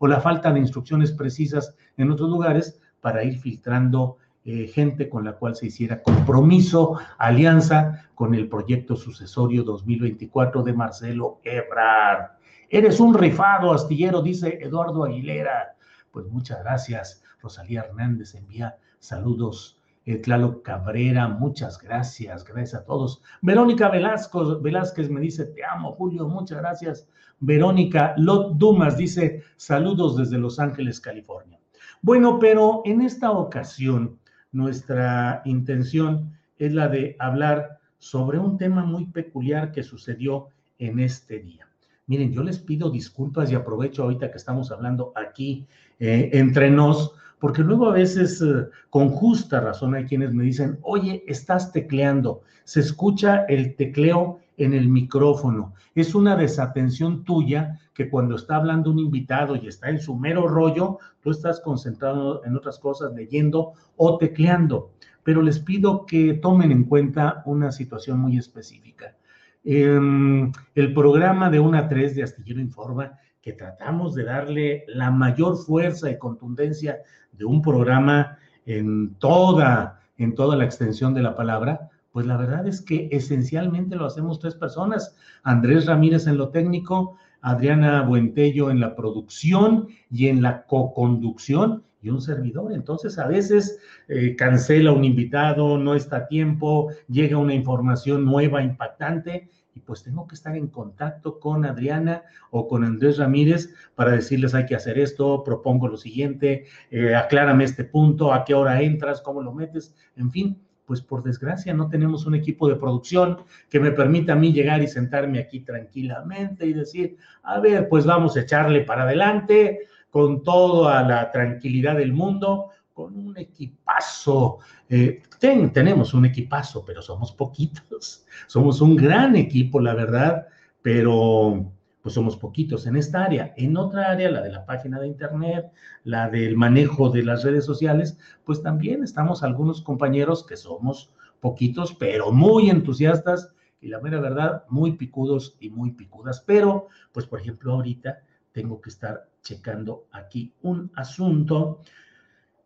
o 0.00 0.06
la 0.08 0.20
falta 0.20 0.52
de 0.52 0.58
instrucciones 0.58 1.12
precisas 1.12 1.76
en 1.96 2.10
otros 2.10 2.28
lugares 2.28 2.80
para 3.00 3.22
ir 3.22 3.38
filtrando 3.38 4.16
eh, 4.52 4.66
gente 4.66 5.08
con 5.08 5.24
la 5.24 5.34
cual 5.34 5.54
se 5.54 5.66
hiciera 5.66 6.02
compromiso, 6.02 6.98
alianza 7.18 8.10
con 8.16 8.34
el 8.34 8.48
proyecto 8.48 8.96
sucesorio 8.96 9.62
2024 9.62 10.64
de 10.64 10.72
Marcelo 10.72 11.38
Ebrard. 11.44 12.32
Eres 12.68 12.98
un 12.98 13.14
rifado, 13.14 13.72
astillero, 13.72 14.22
dice 14.22 14.58
Eduardo 14.60 15.04
Aguilera. 15.04 15.76
Pues 16.10 16.26
muchas 16.26 16.64
gracias. 16.64 17.22
Rosalía 17.40 17.82
Hernández 17.82 18.34
envía 18.34 18.76
saludos. 18.98 19.80
Eh, 20.04 20.20
Cabrera, 20.64 21.28
muchas 21.28 21.80
gracias, 21.80 22.44
gracias 22.44 22.82
a 22.82 22.84
todos. 22.84 23.22
Verónica 23.42 23.88
Velasco, 23.88 24.60
Velázquez 24.60 25.10
me 25.10 25.20
dice, 25.20 25.44
te 25.44 25.64
amo, 25.64 25.92
Julio, 25.92 26.26
muchas 26.26 26.58
gracias. 26.58 27.08
Verónica 27.38 28.14
Lot 28.16 28.56
Dumas 28.56 28.96
dice, 28.96 29.44
saludos 29.56 30.16
desde 30.16 30.38
Los 30.38 30.58
Ángeles, 30.58 30.98
California. 31.00 31.60
Bueno, 32.02 32.38
pero 32.38 32.82
en 32.84 33.02
esta 33.02 33.30
ocasión 33.30 34.19
nuestra 34.52 35.42
intención 35.44 36.32
es 36.58 36.72
la 36.72 36.88
de 36.88 37.16
hablar 37.18 37.78
sobre 37.98 38.38
un 38.38 38.56
tema 38.56 38.84
muy 38.84 39.06
peculiar 39.06 39.72
que 39.72 39.82
sucedió 39.82 40.48
en 40.78 41.00
este 41.00 41.38
día. 41.40 41.68
Miren, 42.06 42.32
yo 42.32 42.42
les 42.42 42.58
pido 42.58 42.90
disculpas 42.90 43.52
y 43.52 43.54
aprovecho 43.54 44.02
ahorita 44.02 44.30
que 44.30 44.38
estamos 44.38 44.72
hablando 44.72 45.12
aquí 45.14 45.66
eh, 46.00 46.30
entre 46.32 46.70
nos, 46.70 47.14
porque 47.38 47.62
luego 47.62 47.88
a 47.88 47.92
veces 47.92 48.42
eh, 48.42 48.66
con 48.88 49.10
justa 49.10 49.60
razón 49.60 49.94
hay 49.94 50.06
quienes 50.06 50.34
me 50.34 50.44
dicen, 50.44 50.78
oye, 50.82 51.22
estás 51.28 51.72
tecleando, 51.72 52.42
se 52.64 52.80
escucha 52.80 53.44
el 53.44 53.76
tecleo 53.76 54.40
en 54.60 54.74
el 54.74 54.88
micrófono. 54.88 55.74
Es 55.94 56.14
una 56.14 56.36
desatención 56.36 57.24
tuya 57.24 57.80
que 57.94 58.10
cuando 58.10 58.36
está 58.36 58.56
hablando 58.56 58.90
un 58.90 58.98
invitado 58.98 59.56
y 59.56 59.66
está 59.66 59.88
en 59.88 60.00
su 60.00 60.16
mero 60.16 60.46
rollo, 60.48 60.98
tú 61.22 61.30
estás 61.30 61.60
concentrado 61.60 62.44
en 62.44 62.56
otras 62.56 62.78
cosas, 62.78 63.14
leyendo 63.14 63.72
o 63.96 64.18
tecleando. 64.18 64.92
Pero 65.22 65.42
les 65.42 65.58
pido 65.58 66.04
que 66.04 66.34
tomen 66.34 66.72
en 66.72 66.84
cuenta 66.84 67.42
una 67.46 67.72
situación 67.72 68.20
muy 68.20 68.36
específica. 68.36 69.16
Em, 69.64 70.52
el 70.74 70.94
programa 70.94 71.50
de 71.50 71.60
1 71.60 71.78
a 71.78 71.88
3 71.88 72.16
de 72.16 72.22
Astillero 72.22 72.60
Informa, 72.60 73.18
que 73.40 73.52
tratamos 73.54 74.14
de 74.14 74.24
darle 74.24 74.84
la 74.88 75.10
mayor 75.10 75.56
fuerza 75.56 76.10
y 76.10 76.18
contundencia 76.18 76.98
de 77.32 77.46
un 77.46 77.62
programa 77.62 78.38
en 78.66 79.14
toda, 79.14 80.00
en 80.18 80.34
toda 80.34 80.56
la 80.56 80.64
extensión 80.64 81.14
de 81.14 81.22
la 81.22 81.34
palabra, 81.34 81.90
pues 82.12 82.26
la 82.26 82.36
verdad 82.36 82.66
es 82.66 82.80
que 82.80 83.08
esencialmente 83.12 83.96
lo 83.96 84.06
hacemos 84.06 84.38
tres 84.38 84.54
personas. 84.54 85.16
Andrés 85.42 85.86
Ramírez 85.86 86.26
en 86.26 86.38
lo 86.38 86.48
técnico, 86.50 87.16
Adriana 87.40 88.02
Buentello 88.02 88.70
en 88.70 88.80
la 88.80 88.96
producción 88.96 89.88
y 90.10 90.28
en 90.28 90.42
la 90.42 90.64
co-conducción 90.66 91.84
y 92.02 92.10
un 92.10 92.20
servidor. 92.20 92.72
Entonces 92.72 93.18
a 93.18 93.26
veces 93.26 93.78
eh, 94.08 94.34
cancela 94.36 94.92
un 94.92 95.04
invitado, 95.04 95.78
no 95.78 95.94
está 95.94 96.16
a 96.16 96.26
tiempo, 96.26 96.90
llega 97.08 97.38
una 97.38 97.54
información 97.54 98.24
nueva, 98.24 98.62
impactante, 98.62 99.48
y 99.72 99.80
pues 99.80 100.02
tengo 100.02 100.26
que 100.26 100.34
estar 100.34 100.56
en 100.56 100.66
contacto 100.66 101.38
con 101.38 101.64
Adriana 101.64 102.24
o 102.50 102.66
con 102.66 102.82
Andrés 102.82 103.18
Ramírez 103.18 103.72
para 103.94 104.10
decirles 104.10 104.52
hay 104.52 104.66
que 104.66 104.74
hacer 104.74 104.98
esto, 104.98 105.44
propongo 105.44 105.86
lo 105.86 105.96
siguiente, 105.96 106.64
eh, 106.90 107.14
aclárame 107.14 107.64
este 107.64 107.84
punto, 107.84 108.32
a 108.32 108.44
qué 108.44 108.54
hora 108.54 108.82
entras, 108.82 109.20
cómo 109.20 109.42
lo 109.42 109.52
metes, 109.52 109.94
en 110.16 110.32
fin 110.32 110.60
pues 110.90 111.02
por 111.02 111.22
desgracia 111.22 111.72
no 111.72 111.88
tenemos 111.88 112.26
un 112.26 112.34
equipo 112.34 112.68
de 112.68 112.74
producción 112.74 113.44
que 113.68 113.78
me 113.78 113.92
permita 113.92 114.32
a 114.32 114.34
mí 114.34 114.52
llegar 114.52 114.82
y 114.82 114.88
sentarme 114.88 115.38
aquí 115.38 115.60
tranquilamente 115.60 116.66
y 116.66 116.72
decir, 116.72 117.16
a 117.44 117.60
ver, 117.60 117.88
pues 117.88 118.04
vamos 118.04 118.36
a 118.36 118.40
echarle 118.40 118.80
para 118.80 119.04
adelante 119.04 119.86
con 120.10 120.42
toda 120.42 121.04
la 121.04 121.30
tranquilidad 121.30 121.94
del 121.96 122.12
mundo, 122.12 122.70
con 122.92 123.16
un 123.16 123.38
equipazo. 123.38 124.58
Eh, 124.88 125.22
tenemos 125.38 126.12
un 126.12 126.24
equipazo, 126.24 126.84
pero 126.84 127.02
somos 127.02 127.30
poquitos. 127.30 128.26
Somos 128.48 128.80
un 128.80 128.96
gran 128.96 129.36
equipo, 129.36 129.78
la 129.78 129.94
verdad, 129.94 130.48
pero 130.82 131.72
pues 132.02 132.14
somos 132.14 132.36
poquitos 132.36 132.86
en 132.86 132.96
esta 132.96 133.24
área. 133.24 133.52
En 133.56 133.76
otra 133.76 134.10
área, 134.10 134.30
la 134.30 134.42
de 134.42 134.50
la 134.50 134.64
página 134.64 134.98
de 134.98 135.06
Internet, 135.06 135.70
la 136.04 136.28
del 136.28 136.56
manejo 136.56 137.10
de 137.10 137.22
las 137.22 137.44
redes 137.44 137.64
sociales, 137.64 138.18
pues 138.44 138.62
también 138.62 139.02
estamos 139.02 139.42
algunos 139.42 139.82
compañeros 139.82 140.46
que 140.46 140.56
somos 140.56 141.12
poquitos, 141.40 141.94
pero 141.94 142.32
muy 142.32 142.70
entusiastas 142.70 143.52
y 143.80 143.88
la 143.88 144.00
mera 144.00 144.20
verdad, 144.20 144.64
muy 144.68 144.92
picudos 144.92 145.56
y 145.60 145.70
muy 145.70 145.92
picudas. 145.92 146.42
Pero, 146.46 146.88
pues 147.12 147.26
por 147.26 147.40
ejemplo, 147.40 147.72
ahorita 147.72 148.20
tengo 148.52 148.80
que 148.80 148.90
estar 148.90 149.28
checando 149.42 150.06
aquí 150.12 150.52
un 150.62 150.90
asunto 150.94 151.80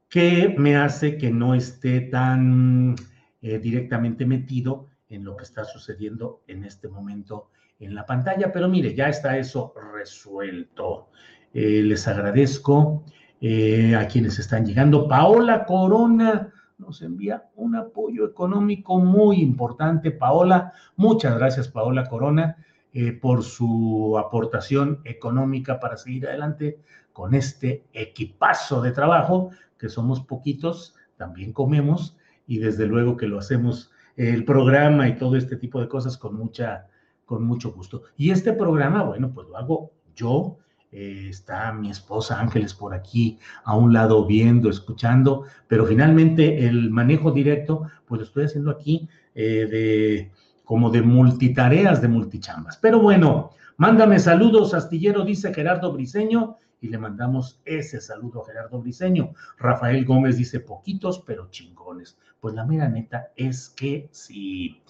que 0.09 0.55
me 0.57 0.77
hace 0.77 1.19
que 1.19 1.31
no 1.31 1.55
esté 1.55 2.03
tan 2.03 2.95
eh, 3.43 3.59
directamente 3.59 4.27
metido 4.27 4.89
en 5.09 5.25
lo 5.25 5.37
que 5.37 5.45
está 5.45 5.65
sucediendo 5.65 6.43
en 6.47 6.65
este 6.65 6.89
momento 6.89 7.51
en 7.85 7.95
la 7.95 8.07
pantalla, 8.07 8.53
pero 8.53 8.69
mire, 8.69 8.95
ya 8.95 9.09
está 9.09 9.37
eso 9.37 9.75
resuelto. 9.95 11.09
Eh, 11.53 11.83
les 11.83 12.07
agradezco 12.09 13.05
eh, 13.41 13.95
a 13.95 14.07
quienes 14.09 14.39
están 14.39 14.67
llegando. 14.67 15.09
Paola 15.09 15.65
Corona 15.65 16.53
nos 16.79 17.03
envía 17.03 17.45
un 17.57 17.77
apoyo 17.77 18.27
económico 18.27 18.99
muy 18.99 19.41
importante. 19.41 20.11
Paola, 20.11 20.73
muchas 20.97 21.37
gracias 21.37 21.69
Paola 21.69 22.09
Corona 22.09 22.57
eh, 22.93 23.13
por 23.13 23.43
su 23.43 24.17
aportación 24.19 25.01
económica 25.05 25.81
para 25.81 25.97
seguir 25.97 26.27
adelante 26.27 26.81
con 27.13 27.35
este 27.35 27.85
equipazo 27.93 28.83
de 28.83 28.93
trabajo, 28.93 29.51
que 29.79 29.89
somos 29.89 30.21
poquitos, 30.21 30.95
también 31.17 31.53
comemos 31.53 32.17
y 32.47 32.59
desde 32.59 32.87
luego 32.87 33.17
que 33.17 33.29
lo 33.29 33.39
hacemos 33.39 33.93
el 34.17 34.45
programa 34.45 35.09
y 35.09 35.17
todo 35.17 35.37
este 35.37 35.57
tipo 35.57 35.81
de 35.81 35.89
cosas 35.89 36.17
con 36.17 36.37
mucha 36.37 36.89
con 37.25 37.45
mucho 37.45 37.73
gusto. 37.73 38.03
Y 38.17 38.31
este 38.31 38.53
programa, 38.53 39.03
bueno, 39.03 39.33
pues 39.33 39.49
lo 39.49 39.57
hago 39.57 39.93
yo. 40.15 40.59
Eh, 40.93 41.27
está 41.29 41.73
mi 41.73 41.91
esposa 41.91 42.39
Ángeles 42.39 42.73
por 42.73 42.95
aquí 42.95 43.39
a 43.65 43.77
un 43.77 43.93
lado 43.93 44.27
viendo, 44.27 44.71
escuchando, 44.71 45.45
pero 45.67 45.87
finalmente 45.87 46.67
el 46.67 46.89
manejo 46.91 47.33
directo, 47.33 47.83
pues 48.07 48.21
lo 48.21 48.27
estoy 48.27 48.45
haciendo 48.45 48.71
aquí 48.71 49.09
eh, 49.35 49.67
de 49.69 50.31
como 50.65 50.91
de 50.91 51.03
multitareas, 51.03 52.01
de 52.01 52.09
multichambas. 52.09 52.77
Pero 52.77 53.01
bueno, 53.01 53.51
mándame 53.77 54.19
saludos, 54.21 54.73
astillero, 54.73 55.25
dice 55.25 55.53
Gerardo 55.53 55.93
Briseño, 55.93 56.59
y 56.81 56.89
le 56.89 56.99
mandamos 56.99 57.61
ese 57.65 57.99
saludo 58.01 58.43
a 58.43 58.47
Gerardo 58.47 58.79
Briseño. 58.81 59.33
Rafael 59.59 60.05
Gómez 60.05 60.37
dice 60.37 60.61
poquitos, 60.61 61.23
pero 61.27 61.49
chingones. 61.51 62.19
Pues 62.41 62.55
la 62.55 62.67
mera 62.67 62.89
neta 62.89 63.33
es 63.37 63.71
que 63.71 64.09
sí. 64.13 64.83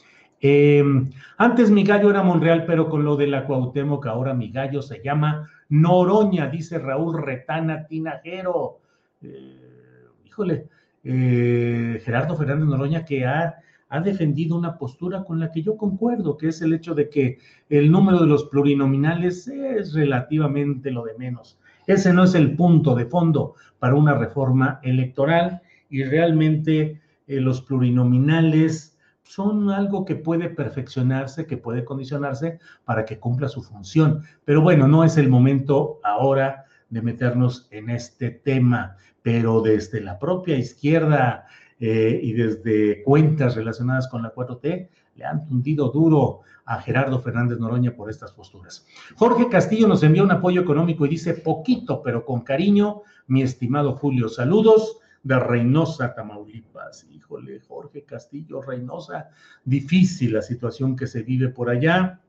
Em, 0.47 1.09
antes 1.39 1.71
mi 1.71 1.85
gallo 1.85 2.11
era 2.11 2.23
Monreal, 2.23 2.67
pero 2.67 2.91
con 2.91 3.03
lo 3.03 3.17
de 3.17 3.27
la 3.27 3.47
Cuauhtémoc, 3.47 4.05
ahora 4.05 4.35
mi 4.35 4.51
gallo 4.51 4.83
se 4.83 5.01
llama 5.03 5.49
Noroña, 5.71 6.49
dice 6.49 6.79
Raúl 6.79 7.17
Retana 7.17 7.87
Tinajero. 7.87 8.81
Eh, 9.23 10.05
híjole, 10.27 10.67
eh, 11.03 11.99
Gerardo 12.05 12.37
Fernández 12.37 12.69
Noroña 12.69 13.07
que 13.07 13.25
ha, 13.25 13.55
ha, 13.89 14.01
defendido 14.01 14.59
una 14.59 14.77
postura 14.77 15.25
con 15.25 15.41
la 15.41 15.51
que 15.51 15.63
yo 15.63 15.79
concuerdo, 15.79 16.37
que 16.37 16.49
es 16.49 16.61
el 16.61 16.75
hecho 16.75 16.95
de 16.95 17.09
que 17.09 17.39
el 17.71 17.91
número 17.91 18.21
de 18.21 18.27
los 18.27 18.45
plurinominales 18.45 19.49
es 19.49 19.95
relativamente 19.95 20.91
lo 20.91 21.05
de 21.05 21.15
menos. 21.17 21.59
Ese 21.87 22.13
no 22.13 22.25
es 22.25 22.35
el 22.35 22.55
punto 22.55 22.95
de 22.95 23.07
fondo 23.07 23.55
para 23.79 23.95
una 23.95 24.13
reforma 24.13 24.79
electoral 24.83 25.63
y 25.89 26.05
realmente 26.05 27.01
eh, 27.29 27.41
los 27.41 27.63
plurinominales 27.63 28.94
son 29.25 29.71
algo 29.71 30.05
que 30.05 30.15
puede 30.15 30.51
perfeccionarse, 30.51 31.47
que 31.47 31.57
puede 31.57 31.85
condicionarse 31.85 32.61
para 32.85 33.05
que 33.05 33.19
cumpla 33.19 33.49
su 33.49 33.63
función. 33.63 34.23
Pero 34.45 34.61
bueno, 34.61 34.87
no 34.87 35.03
es 35.03 35.17
el 35.17 35.29
momento 35.29 35.99
ahora 36.05 36.67
de 36.91 37.03
meternos 37.03 37.67
en 37.71 37.91
este 37.91 38.31
tema, 38.31 38.97
pero 39.23 39.61
desde 39.61 40.01
la 40.01 40.19
propia 40.19 40.57
izquierda 40.57 41.47
eh, 41.81 42.21
y 42.23 42.35
desde 42.35 43.03
cuentas 43.03 43.57
relacionadas 43.57 44.07
con 44.09 44.23
la 44.23 44.33
4T, 44.33 44.89
le 45.17 45.25
han 45.25 45.47
tundido 45.47 45.91
duro 45.91 46.41
a 46.67 46.81
Gerardo 46.81 47.21
Fernández 47.21 47.59
Noroña 47.59 47.95
por 47.95 48.11
estas 48.11 48.33
posturas. 48.33 48.87
Jorge 49.17 49.49
Castillo 49.49 49.89
nos 49.89 50.03
envía 50.03 50.23
un 50.23 50.31
apoyo 50.31 50.61
económico 50.61 51.05
y 51.07 51.11
dice 51.11 51.35
poquito, 51.35 52.03
pero 52.03 52.25
con 52.25 52.43
cariño, 52.43 53.03
mi 53.27 53.43
estimado 53.43 53.95
Julio, 53.95 54.29
saludos 54.29 54.99
de 55.25 55.41
Reynosa, 55.41 56.15
Tamaulipas. 56.15 57.07
Híjole, 57.11 57.61
Jorge 57.67 58.05
Castillo, 58.05 58.63
Reynosa, 58.63 59.31
difícil 59.65 60.35
la 60.35 60.43
situación 60.43 60.95
que 60.95 61.07
se 61.07 61.23
vive 61.23 61.49
por 61.49 61.71
allá. 61.71 62.21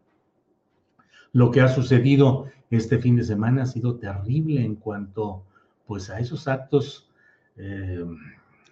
Lo 1.33 1.51
que 1.51 1.61
ha 1.61 1.67
sucedido 1.67 2.47
este 2.71 2.97
fin 2.97 3.17
de 3.17 3.23
semana 3.23 3.63
ha 3.63 3.65
sido 3.67 3.97
terrible 3.97 4.63
en 4.63 4.75
cuanto 4.75 5.43
pues 5.85 6.09
a 6.09 6.19
esos 6.19 6.47
actos 6.47 7.09
eh, 7.57 8.03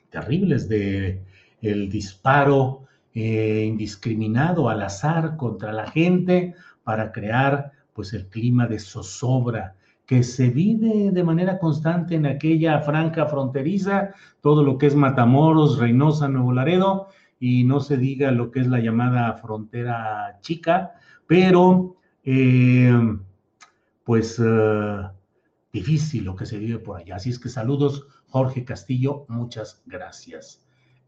terribles 0.10 0.68
de 0.68 1.22
el 1.62 1.90
disparo 1.90 2.86
eh, 3.14 3.66
indiscriminado 3.68 4.70
al 4.70 4.82
azar 4.82 5.38
contra 5.38 5.72
la 5.72 5.90
gente 5.92 6.56
para 6.84 7.12
crear 7.12 7.72
pues 7.94 8.14
el 8.14 8.28
clima 8.28 8.68
de 8.68 8.80
zozobra 8.80 9.76
que 10.06 10.24
se 10.24 10.50
vive 10.50 11.12
de 11.12 11.24
manera 11.24 11.60
constante 11.60 12.16
en 12.16 12.26
aquella 12.26 12.80
franja 12.82 13.26
fronteriza, 13.26 14.14
todo 14.42 14.64
lo 14.64 14.78
que 14.78 14.88
es 14.88 14.96
Matamoros, 14.96 15.80
Reynosa, 15.80 16.28
Nuevo 16.28 16.54
Laredo, 16.54 17.08
y 17.40 17.64
no 17.64 17.80
se 17.80 17.98
diga 17.98 18.32
lo 18.32 18.52
que 18.52 18.62
es 18.62 18.68
la 18.68 18.80
llamada 18.80 19.34
frontera 19.34 20.40
chica, 20.42 20.94
pero 21.28 21.98
eh, 22.24 23.18
pues 24.04 24.42
eh, 24.44 25.02
difícil 25.72 26.26
lo 26.26 26.36
que 26.36 26.46
se 26.46 26.58
vive 26.58 26.80
por 26.80 26.98
allá. 26.98 27.16
Así 27.16 27.30
es 27.30 27.40
que 27.40 27.50
saludos, 27.50 28.08
Jorge 28.28 28.64
Castillo, 28.66 29.26
muchas 29.28 29.82
gracias. 29.86 30.63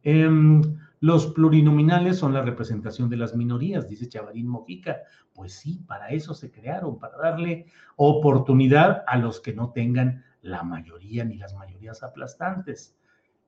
Em, 0.06 0.62
los 1.02 1.28
plurinominales 1.28 2.20
son 2.20 2.34
la 2.34 2.44
representación 2.44 3.10
de 3.10 3.18
las 3.18 3.36
minorías, 3.36 3.90
dice 3.90 4.08
Chavarín 4.08 4.48
Mojica. 4.48 5.00
Pues 5.34 5.54
sí, 5.54 5.84
para 5.86 6.10
eso 6.10 6.34
se 6.34 6.52
crearon, 6.52 7.00
para 7.00 7.18
darle 7.18 7.66
oportunidad 7.98 9.04
a 9.08 9.18
los 9.18 9.42
que 9.42 9.54
no 9.54 9.72
tengan 9.72 10.24
la 10.42 10.64
mayoría 10.64 11.26
ni 11.26 11.38
las 11.38 11.56
mayorías 11.56 12.04
aplastantes. 12.04 12.96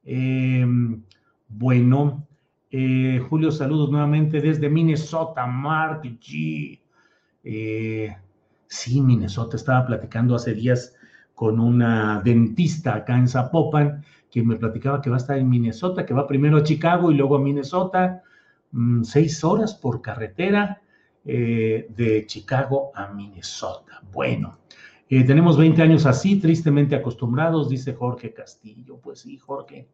Em, 0.04 1.04
bueno, 1.48 2.28
eh, 2.72 3.24
Julio, 3.30 3.52
saludos 3.52 3.92
nuevamente 3.92 4.42
desde 4.42 4.68
Minnesota, 4.70 5.46
Mark 5.46 6.02
G. 6.02 6.82
Eh, 7.44 8.18
sí, 8.68 9.00
Minnesota, 9.00 9.58
estaba 9.58 9.86
platicando 9.86 10.36
hace 10.36 10.54
días 10.56 10.96
con 11.38 11.60
una 11.60 12.20
dentista 12.22 12.96
acá 12.96 13.16
en 13.16 13.28
Zapopan, 13.28 14.04
quien 14.38 14.48
me 14.48 14.56
platicaba 14.56 15.02
que 15.02 15.10
va 15.10 15.16
a 15.16 15.18
estar 15.18 15.36
en 15.36 15.50
Minnesota, 15.50 16.06
que 16.06 16.14
va 16.14 16.28
primero 16.28 16.58
a 16.58 16.64
Chicago 16.64 17.12
y 17.12 17.16
luego 17.16 17.38
a 17.38 17.40
Minnesota, 17.40 18.22
mm, 18.72 19.02
seis 19.02 19.44
horas 19.44 19.74
por 19.74 20.00
carretera 20.00 20.80
eh, 21.26 21.88
de 21.90 22.24
Chicago 22.28 22.92
a 22.94 23.08
Minnesota. 23.08 24.00
Bueno, 24.14 24.60
eh, 25.10 25.24
tenemos 25.24 25.58
20 25.58 25.82
años 25.82 26.06
así, 26.06 26.40
tristemente 26.40 26.96
acostumbrados, 26.96 27.68
dice 27.68 27.96
Jorge 27.96 28.32
Castillo. 28.32 29.00
Pues 29.02 29.22
sí, 29.22 29.38
Jorge. 29.38 29.88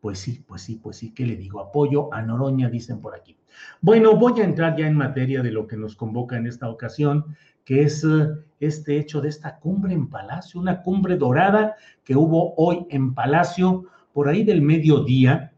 Pues 0.00 0.18
sí, 0.20 0.44
pues 0.46 0.62
sí, 0.62 0.76
pues 0.82 0.96
sí, 0.96 1.12
¿qué 1.12 1.26
le 1.26 1.36
digo? 1.36 1.60
Apoyo 1.60 2.12
a 2.12 2.22
Noroña, 2.22 2.68
dicen 2.68 3.00
por 3.00 3.14
aquí. 3.14 3.36
Bueno, 3.80 4.16
voy 4.16 4.40
a 4.40 4.44
entrar 4.44 4.76
ya 4.76 4.86
en 4.86 4.94
materia 4.94 5.42
de 5.42 5.50
lo 5.50 5.66
que 5.66 5.76
nos 5.76 5.96
convoca 5.96 6.36
en 6.36 6.46
esta 6.46 6.68
ocasión, 6.68 7.36
que 7.64 7.82
es 7.82 8.04
eh, 8.04 8.28
este 8.60 8.98
hecho 8.98 9.20
de 9.20 9.28
esta 9.28 9.58
cumbre 9.58 9.94
en 9.94 10.08
Palacio, 10.08 10.60
una 10.60 10.82
cumbre 10.82 11.16
dorada 11.16 11.74
que 12.04 12.14
hubo 12.14 12.54
hoy 12.56 12.86
en 12.90 13.14
Palacio, 13.14 13.84
por 14.12 14.28
ahí 14.28 14.44
del 14.44 14.62
mediodía. 14.62 15.52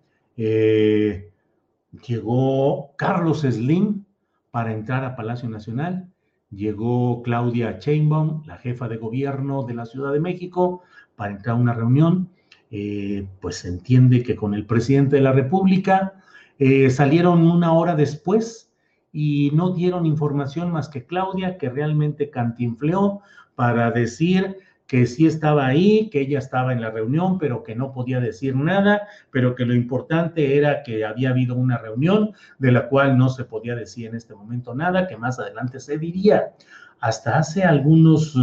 llegó 2.06 2.96
Carlos 2.96 3.40
Slim, 3.42 4.04
para 4.50 4.72
entrar 4.72 5.04
a 5.04 5.16
Palacio 5.16 5.48
Nacional. 5.48 6.08
Llegó 6.50 7.22
Claudia 7.22 7.78
Sheinbaum, 7.78 8.42
la 8.46 8.58
jefa 8.58 8.88
de 8.88 8.96
gobierno 8.96 9.62
de 9.62 9.74
la 9.74 9.86
Ciudad 9.86 10.12
de 10.12 10.20
México, 10.20 10.82
para 11.16 11.32
entrar 11.32 11.56
a 11.56 11.60
una 11.60 11.74
reunión. 11.74 12.30
Eh, 12.70 13.26
pues 13.40 13.56
se 13.56 13.68
entiende 13.68 14.22
que 14.22 14.36
con 14.36 14.54
el 14.54 14.64
presidente 14.64 15.16
de 15.16 15.22
la 15.22 15.32
República 15.32 16.14
eh, 16.58 16.88
salieron 16.90 17.42
una 17.42 17.72
hora 17.72 17.96
después 17.96 18.72
y 19.12 19.50
no 19.54 19.74
dieron 19.74 20.06
información 20.06 20.70
más 20.70 20.88
que 20.88 21.04
Claudia, 21.04 21.58
que 21.58 21.68
realmente 21.68 22.30
cantinfleó 22.30 23.22
para 23.56 23.90
decir 23.90 24.58
que 24.86 25.06
sí 25.06 25.26
estaba 25.26 25.66
ahí, 25.66 26.10
que 26.10 26.20
ella 26.20 26.38
estaba 26.38 26.72
en 26.72 26.80
la 26.80 26.90
reunión, 26.90 27.38
pero 27.38 27.62
que 27.62 27.76
no 27.76 27.92
podía 27.92 28.18
decir 28.18 28.56
nada, 28.56 29.06
pero 29.30 29.54
que 29.54 29.64
lo 29.64 29.74
importante 29.74 30.56
era 30.56 30.82
que 30.82 31.04
había 31.04 31.30
habido 31.30 31.54
una 31.54 31.78
reunión 31.78 32.32
de 32.58 32.72
la 32.72 32.88
cual 32.88 33.16
no 33.16 33.28
se 33.28 33.44
podía 33.44 33.74
decir 33.76 34.06
en 34.06 34.16
este 34.16 34.34
momento 34.34 34.74
nada, 34.74 35.06
que 35.06 35.16
más 35.16 35.38
adelante 35.38 35.78
se 35.78 35.96
diría. 35.96 36.54
Hasta 36.98 37.38
hace 37.38 37.62
algunos 37.62 38.36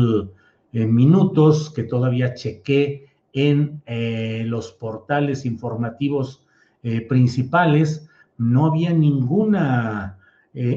eh, 0.72 0.86
minutos 0.86 1.70
que 1.70 1.84
todavía 1.84 2.34
chequé 2.34 3.07
en 3.46 3.82
eh, 3.86 4.44
los 4.46 4.72
portales 4.72 5.46
informativos 5.46 6.46
eh, 6.84 7.02
principales, 7.02 8.10
no 8.38 8.66
había 8.68 8.94
ninguna 8.94 10.14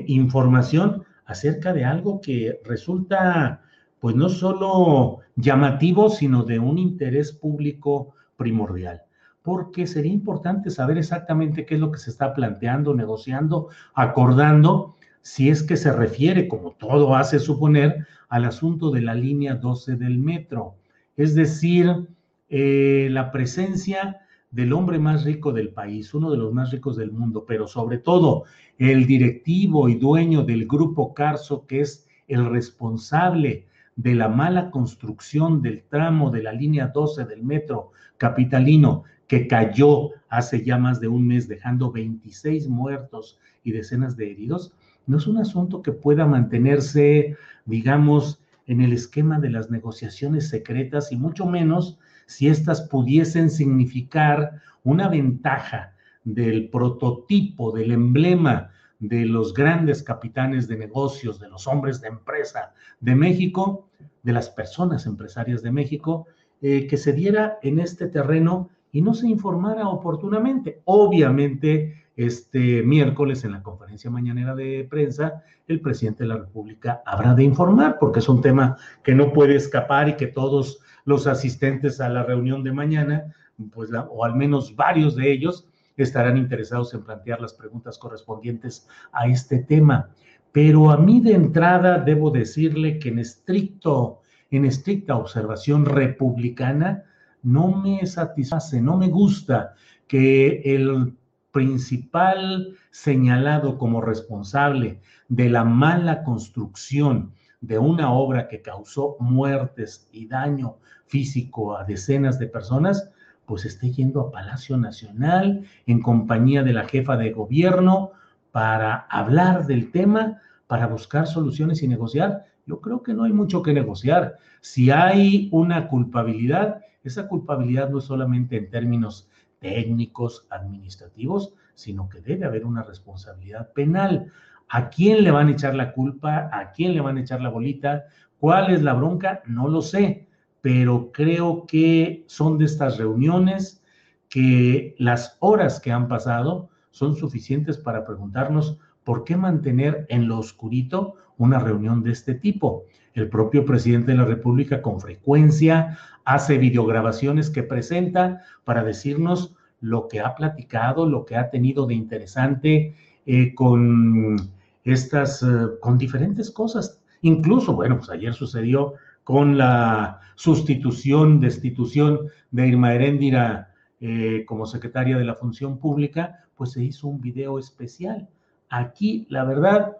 información 0.06 1.04
acerca 1.24 1.72
de 1.72 1.86
algo 1.86 2.20
que 2.20 2.60
resulta 2.66 3.62
pues 4.00 4.16
no 4.16 4.28
solo 4.28 5.18
llamativo, 5.36 6.08
sino 6.10 6.42
de 6.42 6.58
un 6.58 6.78
interés 6.78 7.32
público 7.32 8.14
primordial, 8.36 9.02
porque 9.42 9.86
sería 9.86 10.12
importante 10.12 10.70
saber 10.70 10.96
exactamente 10.98 11.66
qué 11.66 11.74
es 11.74 11.80
lo 11.80 11.92
que 11.92 11.98
se 11.98 12.10
está 12.10 12.34
planteando, 12.34 12.94
negociando, 12.94 13.68
acordando, 13.94 14.96
si 15.20 15.50
es 15.50 15.62
que 15.62 15.76
se 15.76 15.92
refiere, 15.92 16.48
como 16.48 16.72
todo 16.72 17.14
hace 17.14 17.38
suponer, 17.38 18.06
al 18.30 18.46
asunto 18.46 18.90
de 18.90 19.02
la 19.02 19.14
línea 19.14 19.54
12 19.54 19.96
del 19.96 20.18
metro, 20.18 20.76
es 21.16 21.34
decir, 21.34 22.08
eh, 22.50 23.08
la 23.10 23.30
presencia 23.30 24.20
del 24.50 24.72
hombre 24.72 24.98
más 24.98 25.24
rico 25.24 25.52
del 25.52 25.70
país, 25.70 26.12
uno 26.12 26.30
de 26.30 26.36
los 26.36 26.52
más 26.52 26.72
ricos 26.72 26.96
del 26.96 27.12
mundo, 27.12 27.44
pero 27.46 27.68
sobre 27.68 27.98
todo 27.98 28.44
el 28.78 29.06
directivo 29.06 29.88
y 29.88 29.94
dueño 29.94 30.42
del 30.42 30.66
grupo 30.66 31.14
Carso, 31.14 31.66
que 31.66 31.80
es 31.80 32.06
el 32.26 32.50
responsable 32.50 33.66
de 33.96 34.14
la 34.14 34.28
mala 34.28 34.70
construcción 34.70 35.62
del 35.62 35.82
tramo 35.82 36.30
de 36.30 36.42
la 36.42 36.52
línea 36.52 36.88
12 36.88 37.24
del 37.26 37.42
metro 37.42 37.92
capitalino 38.18 39.04
que 39.26 39.46
cayó 39.46 40.10
hace 40.28 40.64
ya 40.64 40.76
más 40.76 41.00
de 41.00 41.06
un 41.08 41.26
mes 41.26 41.46
dejando 41.46 41.92
26 41.92 42.68
muertos 42.68 43.38
y 43.62 43.72
decenas 43.72 44.16
de 44.16 44.30
heridos, 44.32 44.72
no 45.06 45.18
es 45.18 45.26
un 45.26 45.38
asunto 45.38 45.82
que 45.82 45.92
pueda 45.92 46.26
mantenerse, 46.26 47.36
digamos, 47.64 48.40
en 48.66 48.80
el 48.80 48.92
esquema 48.92 49.38
de 49.38 49.50
las 49.50 49.70
negociaciones 49.70 50.48
secretas 50.48 51.12
y 51.12 51.16
mucho 51.16 51.46
menos 51.46 51.98
si 52.30 52.46
éstas 52.46 52.82
pudiesen 52.82 53.50
significar 53.50 54.52
una 54.84 55.08
ventaja 55.08 55.94
del 56.22 56.68
prototipo, 56.68 57.72
del 57.72 57.90
emblema 57.90 58.70
de 59.00 59.24
los 59.24 59.52
grandes 59.52 60.04
capitanes 60.04 60.68
de 60.68 60.76
negocios, 60.76 61.40
de 61.40 61.48
los 61.48 61.66
hombres 61.66 62.00
de 62.00 62.06
empresa 62.06 62.72
de 63.00 63.16
México, 63.16 63.88
de 64.22 64.32
las 64.32 64.48
personas 64.48 65.06
empresarias 65.06 65.60
de 65.62 65.72
México, 65.72 66.26
eh, 66.62 66.86
que 66.86 66.98
se 66.98 67.12
diera 67.12 67.58
en 67.62 67.80
este 67.80 68.06
terreno 68.06 68.70
y 68.92 69.02
no 69.02 69.12
se 69.12 69.26
informara 69.26 69.88
oportunamente. 69.88 70.82
Obviamente, 70.84 72.04
este 72.14 72.84
miércoles 72.84 73.42
en 73.42 73.52
la 73.52 73.62
conferencia 73.62 74.08
mañanera 74.08 74.54
de 74.54 74.86
prensa, 74.88 75.42
el 75.66 75.80
presidente 75.80 76.22
de 76.22 76.28
la 76.28 76.36
República 76.36 77.02
habrá 77.06 77.34
de 77.34 77.42
informar, 77.42 77.98
porque 77.98 78.20
es 78.20 78.28
un 78.28 78.40
tema 78.40 78.76
que 79.02 79.16
no 79.16 79.32
puede 79.32 79.56
escapar 79.56 80.08
y 80.08 80.14
que 80.14 80.28
todos 80.28 80.80
los 81.04 81.26
asistentes 81.26 82.00
a 82.00 82.08
la 82.08 82.22
reunión 82.22 82.62
de 82.64 82.72
mañana, 82.72 83.34
pues 83.72 83.90
o 83.92 84.24
al 84.24 84.34
menos 84.34 84.74
varios 84.74 85.16
de 85.16 85.32
ellos, 85.32 85.66
estarán 85.96 86.36
interesados 86.36 86.94
en 86.94 87.02
plantear 87.04 87.40
las 87.40 87.54
preguntas 87.54 87.98
correspondientes 87.98 88.88
a 89.12 89.26
este 89.26 89.58
tema. 89.58 90.10
Pero 90.52 90.90
a 90.90 90.96
mí 90.96 91.20
de 91.20 91.34
entrada 91.34 91.98
debo 91.98 92.30
decirle 92.30 92.98
que 92.98 93.10
en 93.10 93.18
estricto, 93.18 94.20
en 94.50 94.64
estricta 94.64 95.16
observación 95.16 95.84
republicana, 95.84 97.04
no 97.42 97.68
me 97.68 98.04
satisface, 98.06 98.80
no 98.80 98.96
me 98.96 99.08
gusta 99.08 99.74
que 100.06 100.62
el 100.64 101.14
principal 101.52 102.76
señalado 102.90 103.78
como 103.78 104.00
responsable 104.00 105.00
de 105.28 105.48
la 105.48 105.64
mala 105.64 106.22
construcción 106.22 107.32
de 107.60 107.78
una 107.78 108.12
obra 108.12 108.48
que 108.48 108.62
causó 108.62 109.16
muertes 109.20 110.08
y 110.12 110.26
daño 110.26 110.76
físico 111.06 111.76
a 111.76 111.84
decenas 111.84 112.38
de 112.38 112.46
personas, 112.46 113.10
pues 113.44 113.64
esté 113.64 113.90
yendo 113.90 114.20
a 114.20 114.30
Palacio 114.30 114.76
Nacional 114.76 115.64
en 115.86 116.00
compañía 116.00 116.62
de 116.62 116.72
la 116.72 116.84
jefa 116.84 117.16
de 117.16 117.32
gobierno 117.32 118.12
para 118.52 119.06
hablar 119.10 119.66
del 119.66 119.90
tema, 119.90 120.40
para 120.66 120.86
buscar 120.86 121.26
soluciones 121.26 121.82
y 121.82 121.88
negociar. 121.88 122.46
Yo 122.66 122.80
creo 122.80 123.02
que 123.02 123.12
no 123.12 123.24
hay 123.24 123.32
mucho 123.32 123.62
que 123.62 123.72
negociar. 123.72 124.36
Si 124.60 124.90
hay 124.90 125.48
una 125.52 125.88
culpabilidad, 125.88 126.82
esa 127.02 127.26
culpabilidad 127.26 127.90
no 127.90 127.98
es 127.98 128.04
solamente 128.04 128.56
en 128.56 128.70
términos 128.70 129.28
técnicos, 129.58 130.46
administrativos, 130.50 131.54
sino 131.74 132.08
que 132.08 132.20
debe 132.20 132.46
haber 132.46 132.64
una 132.64 132.82
responsabilidad 132.82 133.72
penal. 133.72 134.32
¿A 134.72 134.88
quién 134.88 135.24
le 135.24 135.32
van 135.32 135.48
a 135.48 135.50
echar 135.50 135.74
la 135.74 135.92
culpa? 135.92 136.48
¿A 136.52 136.70
quién 136.70 136.94
le 136.94 137.00
van 137.00 137.16
a 137.16 137.20
echar 137.20 137.40
la 137.40 137.48
bolita? 137.48 138.04
¿Cuál 138.38 138.72
es 138.72 138.82
la 138.82 138.94
bronca? 138.94 139.42
No 139.46 139.66
lo 139.66 139.82
sé, 139.82 140.28
pero 140.60 141.10
creo 141.12 141.66
que 141.66 142.22
son 142.28 142.56
de 142.56 142.66
estas 142.66 142.96
reuniones 142.96 143.82
que 144.28 144.94
las 144.96 145.36
horas 145.40 145.80
que 145.80 145.90
han 145.90 146.06
pasado 146.06 146.70
son 146.90 147.16
suficientes 147.16 147.78
para 147.78 148.04
preguntarnos 148.04 148.78
por 149.02 149.24
qué 149.24 149.36
mantener 149.36 150.06
en 150.08 150.28
lo 150.28 150.38
oscurito 150.38 151.16
una 151.36 151.58
reunión 151.58 152.04
de 152.04 152.12
este 152.12 152.34
tipo. 152.34 152.84
El 153.14 153.28
propio 153.28 153.64
presidente 153.64 154.12
de 154.12 154.18
la 154.18 154.24
República 154.24 154.82
con 154.82 155.00
frecuencia 155.00 155.98
hace 156.24 156.58
videograbaciones 156.58 157.50
que 157.50 157.64
presenta 157.64 158.42
para 158.62 158.84
decirnos 158.84 159.56
lo 159.80 160.06
que 160.06 160.20
ha 160.20 160.36
platicado, 160.36 161.06
lo 161.06 161.24
que 161.24 161.36
ha 161.36 161.50
tenido 161.50 161.86
de 161.86 161.94
interesante 161.94 162.94
eh, 163.26 163.52
con 163.54 164.36
estas, 164.84 165.42
eh, 165.42 165.46
con 165.80 165.98
diferentes 165.98 166.50
cosas. 166.50 167.00
Incluso, 167.22 167.74
bueno, 167.74 167.98
pues 167.98 168.10
ayer 168.10 168.34
sucedió 168.34 168.94
con 169.24 169.58
la 169.58 170.20
sustitución, 170.34 171.40
destitución 171.40 172.28
de 172.50 172.68
Irma 172.68 172.94
Heréndira 172.94 173.74
eh, 174.00 174.44
como 174.46 174.66
secretaria 174.66 175.18
de 175.18 175.24
la 175.24 175.34
Función 175.34 175.78
Pública, 175.78 176.46
pues 176.56 176.72
se 176.72 176.82
hizo 176.82 177.08
un 177.08 177.20
video 177.20 177.58
especial. 177.58 178.28
Aquí, 178.70 179.26
la 179.28 179.44
verdad. 179.44 179.96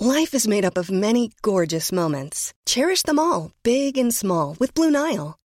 Life 0.00 0.34
is 0.34 0.46
made 0.46 0.64
up 0.64 0.76
of 0.76 0.90
many 0.90 1.30
gorgeous 1.42 1.92
moments. 1.92 2.52
Cherish 2.66 3.02
them 3.02 3.18
all, 3.18 3.52
big 3.62 3.96
and 3.96 4.12
small, 4.12 4.56
with 4.58 4.74
Blue 4.74 4.90
Nile. 4.90 5.36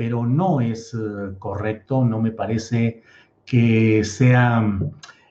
Pero 0.00 0.26
no 0.26 0.62
es 0.62 0.94
eh, 0.94 1.34
correcto, 1.38 2.06
no 2.06 2.22
me 2.22 2.32
parece 2.32 3.02
que 3.44 4.02
sea 4.02 4.80